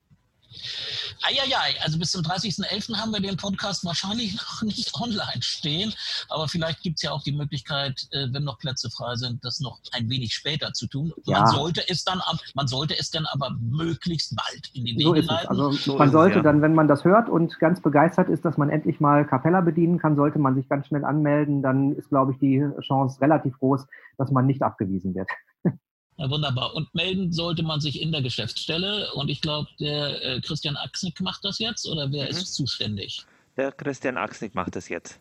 Eieiei, 1.24 1.82
also 1.84 2.00
bis 2.00 2.12
zum 2.12 2.22
30.11. 2.22 2.96
haben 2.96 3.12
wir 3.12 3.20
den 3.20 3.38
Podcast 3.38 3.86
wahrscheinlich 3.86 4.36
noch 4.38 4.62
nicht 4.64 4.94
online 5.00 5.42
stehen, 5.42 5.94
aber 6.30 6.48
vielleicht 6.48 6.82
gibt 6.82 6.98
es 6.98 7.04
ja 7.04 7.12
auch 7.12 7.24
die 7.24 7.32
Möglichkeit, 7.32 8.08
äh, 8.12 8.28
wenn 8.32 8.44
noch 8.44 8.60
Plätze 8.60 8.90
frei 8.90 9.16
sind, 9.16 9.44
das 9.44 9.60
noch 9.60 9.80
ein 9.92 10.10
wenig 10.10 10.34
später 10.34 10.74
zu 10.74 10.88
tun. 10.88 11.14
Ja. 11.26 11.42
Man 11.42 11.48
sollte 11.48 11.88
es 11.90 12.04
dann, 12.04 12.22
man 12.56 12.68
sollte 12.68 12.98
es 12.98 13.12
dann 13.12 13.26
aber 13.26 13.52
möglichst 13.60 14.36
bald 14.36 14.70
in 14.74 14.86
die 14.86 14.96
Wege 14.96 15.04
so 15.04 15.14
ist 15.14 15.28
leiten. 15.28 15.50
Also 15.50 15.72
so 15.72 15.98
man 15.98 16.12
sollte 16.12 16.40
es, 16.40 16.44
ja. 16.44 16.44
dann, 16.44 16.62
wenn 16.62 16.74
man 16.74 16.88
das 16.88 17.04
hört 17.04 17.30
und 17.30 17.60
ganz 17.60 17.82
begeistert 17.82 18.30
ist, 18.30 18.46
dass 18.46 18.58
man 18.58 18.70
endlich 18.70 19.00
mal 19.00 19.26
Capella 19.26 19.62
bedienen 19.62 20.00
kann, 20.00 20.16
sollte 20.16 20.40
man 20.40 20.56
sich 20.56 20.68
ganz 20.70 20.88
schnell 20.88 21.06
anmelden. 21.06 21.62
Dann 21.62 21.96
ist, 21.96 22.10
glaube 22.10 22.34
ich, 22.34 22.40
die 22.40 22.66
Chance 22.82 23.22
relativ 23.22 23.58
groß, 23.60 23.86
dass 24.18 24.32
man 24.32 24.46
nicht 24.46 24.62
abgewiesen 24.62 25.16
wird. 25.16 25.30
Ja, 26.20 26.30
wunderbar. 26.30 26.76
Und 26.76 26.94
melden 26.94 27.32
sollte 27.32 27.64
man 27.64 27.80
sich 27.80 28.02
in 28.02 28.12
der 28.12 28.22
Geschäftsstelle. 28.22 29.14
Und 29.14 29.30
ich 29.30 29.40
glaube, 29.40 29.70
der 29.80 30.22
äh, 30.24 30.42
Christian 30.42 30.76
Axnick 30.76 31.22
macht 31.22 31.46
das 31.46 31.60
jetzt 31.60 31.88
oder 31.88 32.12
wer 32.12 32.26
mhm. 32.26 32.32
ist 32.32 32.54
zuständig? 32.54 33.26
Der 33.56 33.72
Christian 33.72 34.18
Axnick 34.18 34.54
macht 34.54 34.76
das 34.76 34.90
jetzt. 34.90 35.20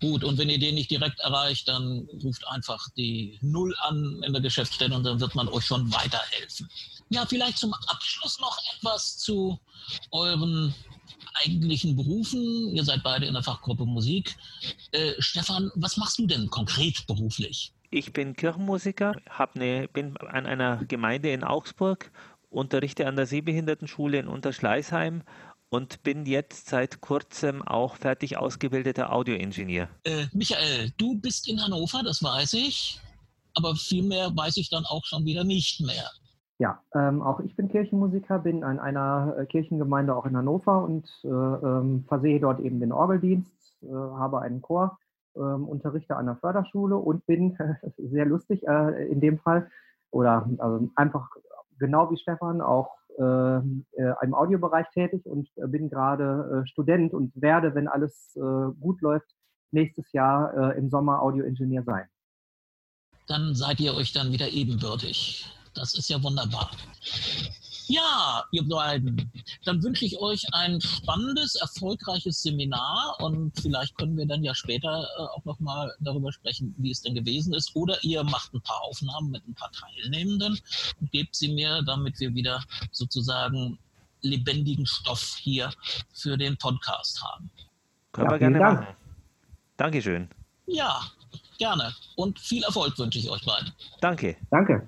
Gut, 0.00 0.24
und 0.24 0.38
wenn 0.38 0.48
ihr 0.48 0.58
den 0.58 0.76
nicht 0.76 0.90
direkt 0.90 1.20
erreicht, 1.20 1.68
dann 1.68 2.08
ruft 2.22 2.46
einfach 2.48 2.88
die 2.96 3.38
Null 3.42 3.74
an 3.80 4.22
in 4.22 4.32
der 4.32 4.40
Geschäftsstelle 4.40 4.94
und 4.94 5.04
dann 5.04 5.20
wird 5.20 5.34
man 5.34 5.48
euch 5.48 5.64
schon 5.64 5.92
weiterhelfen. 5.92 6.70
Ja, 7.10 7.26
vielleicht 7.26 7.58
zum 7.58 7.74
Abschluss 7.74 8.38
noch 8.38 8.56
etwas 8.76 9.18
zu 9.18 9.58
euren 10.12 10.74
eigentlichen 11.44 11.96
Berufen. 11.96 12.74
Ihr 12.74 12.84
seid 12.84 13.02
beide 13.02 13.26
in 13.26 13.34
der 13.34 13.42
Fachgruppe 13.42 13.84
Musik. 13.84 14.36
Äh, 14.92 15.12
Stefan, 15.18 15.70
was 15.74 15.96
machst 15.96 16.18
du 16.18 16.26
denn 16.26 16.48
konkret 16.48 17.06
beruflich? 17.06 17.72
Ich 17.90 18.12
bin 18.12 18.34
Kirchenmusiker, 18.34 19.14
eine, 19.54 19.88
bin 19.88 20.16
an 20.18 20.44
einer 20.44 20.84
Gemeinde 20.84 21.30
in 21.30 21.42
Augsburg, 21.42 22.10
unterrichte 22.50 23.06
an 23.06 23.16
der 23.16 23.24
Sehbehindertenschule 23.24 24.18
in 24.18 24.28
Unterschleißheim 24.28 25.22
und 25.70 26.02
bin 26.02 26.26
jetzt 26.26 26.68
seit 26.68 27.00
kurzem 27.00 27.62
auch 27.62 27.96
fertig 27.96 28.36
ausgebildeter 28.36 29.10
Audioingenieur. 29.12 29.88
Äh, 30.04 30.26
Michael, 30.34 30.92
du 30.98 31.18
bist 31.18 31.48
in 31.48 31.62
Hannover, 31.62 32.02
das 32.02 32.22
weiß 32.22 32.54
ich, 32.54 33.00
aber 33.54 33.74
viel 33.74 34.02
mehr 34.02 34.36
weiß 34.36 34.58
ich 34.58 34.68
dann 34.68 34.84
auch 34.84 35.06
schon 35.06 35.24
wieder 35.24 35.44
nicht 35.44 35.80
mehr. 35.80 36.10
Ja, 36.58 36.82
ähm, 36.94 37.22
auch 37.22 37.40
ich 37.40 37.56
bin 37.56 37.68
Kirchenmusiker, 37.68 38.40
bin 38.40 38.64
an 38.64 38.78
einer 38.80 39.34
äh, 39.38 39.46
Kirchengemeinde 39.46 40.14
auch 40.14 40.26
in 40.26 40.36
Hannover 40.36 40.82
und 40.82 41.08
äh, 41.24 41.28
ähm, 41.28 42.04
versehe 42.06 42.40
dort 42.40 42.60
eben 42.60 42.80
den 42.80 42.92
Orgeldienst, 42.92 43.50
äh, 43.82 43.86
habe 43.86 44.42
einen 44.42 44.60
Chor, 44.60 44.98
ähm, 45.38 45.68
unterrichte 45.68 46.16
an 46.16 46.26
der 46.26 46.36
Förderschule 46.36 46.96
und 46.96 47.24
bin, 47.26 47.56
sehr 47.96 48.26
lustig 48.26 48.66
äh, 48.66 49.08
in 49.08 49.20
dem 49.20 49.38
Fall, 49.38 49.70
oder 50.10 50.48
also 50.58 50.90
einfach 50.96 51.28
genau 51.78 52.10
wie 52.10 52.16
Stefan 52.16 52.60
auch 52.60 52.90
ähm, 53.18 53.84
äh, 53.92 54.12
im 54.22 54.34
Audiobereich 54.34 54.86
tätig 54.94 55.26
und 55.26 55.48
äh, 55.56 55.66
bin 55.66 55.90
gerade 55.90 56.62
äh, 56.62 56.66
Student 56.68 57.12
und 57.12 57.32
werde, 57.34 57.74
wenn 57.74 57.88
alles 57.88 58.38
gut 58.80 59.00
läuft, 59.00 59.28
nächstes 59.70 60.12
Jahr 60.12 60.74
im 60.76 60.88
Sommer 60.88 61.20
Audioingenieur 61.20 61.82
sein. 61.82 62.06
Dann 63.26 63.54
seid 63.54 63.80
ihr 63.80 63.94
euch 63.94 64.12
dann 64.12 64.32
wieder 64.32 64.48
ebenbürtig. 64.48 65.44
Das 65.74 65.94
ist 65.94 66.08
ja 66.08 66.22
wunderbar. 66.22 66.70
Ja, 67.88 68.44
ihr 68.52 68.68
beiden, 68.68 69.32
dann 69.64 69.82
wünsche 69.82 70.04
ich 70.04 70.18
euch 70.18 70.44
ein 70.52 70.78
spannendes, 70.80 71.54
erfolgreiches 71.54 72.42
Seminar 72.42 73.16
und 73.20 73.58
vielleicht 73.58 73.96
können 73.96 74.14
wir 74.18 74.26
dann 74.26 74.44
ja 74.44 74.54
später 74.54 75.08
äh, 75.18 75.22
auch 75.22 75.44
nochmal 75.46 75.94
darüber 76.00 76.30
sprechen, 76.30 76.74
wie 76.76 76.90
es 76.90 77.00
denn 77.00 77.14
gewesen 77.14 77.54
ist. 77.54 77.74
Oder 77.74 77.96
ihr 78.04 78.22
macht 78.24 78.52
ein 78.52 78.60
paar 78.60 78.82
Aufnahmen 78.82 79.30
mit 79.30 79.46
ein 79.48 79.54
paar 79.54 79.70
Teilnehmenden 79.72 80.58
und 81.00 81.12
gebt 81.12 81.34
sie 81.34 81.48
mir, 81.48 81.82
damit 81.86 82.20
wir 82.20 82.34
wieder 82.34 82.62
sozusagen 82.92 83.78
lebendigen 84.20 84.86
Stoff 84.86 85.36
hier 85.40 85.70
für 86.12 86.36
den 86.36 86.58
Podcast 86.58 87.22
haben. 87.22 87.50
Können 88.12 88.26
ja, 88.26 88.32
wir 88.32 88.38
gerne 88.38 88.58
Dank. 88.58 88.80
machen. 88.80 88.96
Dankeschön. 89.78 90.28
Ja, 90.66 91.00
gerne. 91.58 91.94
Und 92.16 92.38
viel 92.38 92.62
Erfolg 92.64 92.98
wünsche 92.98 93.18
ich 93.18 93.30
euch 93.30 93.44
beiden. 93.46 93.72
Danke. 94.02 94.36
Danke. 94.50 94.86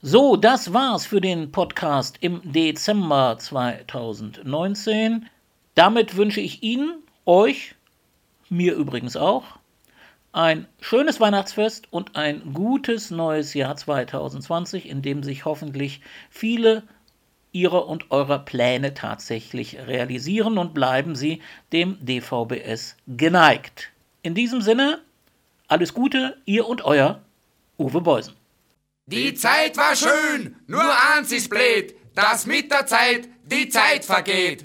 So, 0.00 0.36
das 0.36 0.72
war's 0.72 1.06
für 1.06 1.20
den 1.20 1.50
Podcast 1.50 2.18
im 2.20 2.40
Dezember 2.44 3.36
2019. 3.36 5.26
Damit 5.74 6.16
wünsche 6.16 6.40
ich 6.40 6.62
Ihnen, 6.62 7.02
euch, 7.26 7.74
mir 8.48 8.76
übrigens 8.76 9.16
auch, 9.16 9.58
ein 10.30 10.68
schönes 10.80 11.18
Weihnachtsfest 11.18 11.92
und 11.92 12.14
ein 12.14 12.54
gutes 12.54 13.10
neues 13.10 13.54
Jahr 13.54 13.74
2020, 13.74 14.88
in 14.88 15.02
dem 15.02 15.24
sich 15.24 15.44
hoffentlich 15.44 16.00
viele 16.30 16.84
Ihrer 17.50 17.88
und 17.88 18.12
eurer 18.12 18.38
Pläne 18.38 18.94
tatsächlich 18.94 19.80
realisieren 19.80 20.58
und 20.58 20.74
bleiben 20.74 21.16
Sie 21.16 21.42
dem 21.72 21.98
DVBS 22.00 22.94
geneigt. 23.08 23.90
In 24.22 24.36
diesem 24.36 24.60
Sinne, 24.60 25.00
alles 25.66 25.92
Gute, 25.92 26.36
ihr 26.44 26.68
und 26.68 26.84
euer 26.84 27.20
Uwe 27.78 28.00
Beusen. 28.00 28.37
Die 29.10 29.32
Zeit 29.32 29.74
war 29.78 29.96
schön, 29.96 30.56
nur 30.66 30.84
eins 31.14 31.32
ist 31.32 31.48
blöd, 31.48 31.94
dass 32.14 32.44
mit 32.44 32.70
der 32.70 32.84
Zeit 32.84 33.26
die 33.42 33.70
Zeit 33.70 34.04
vergeht. 34.04 34.64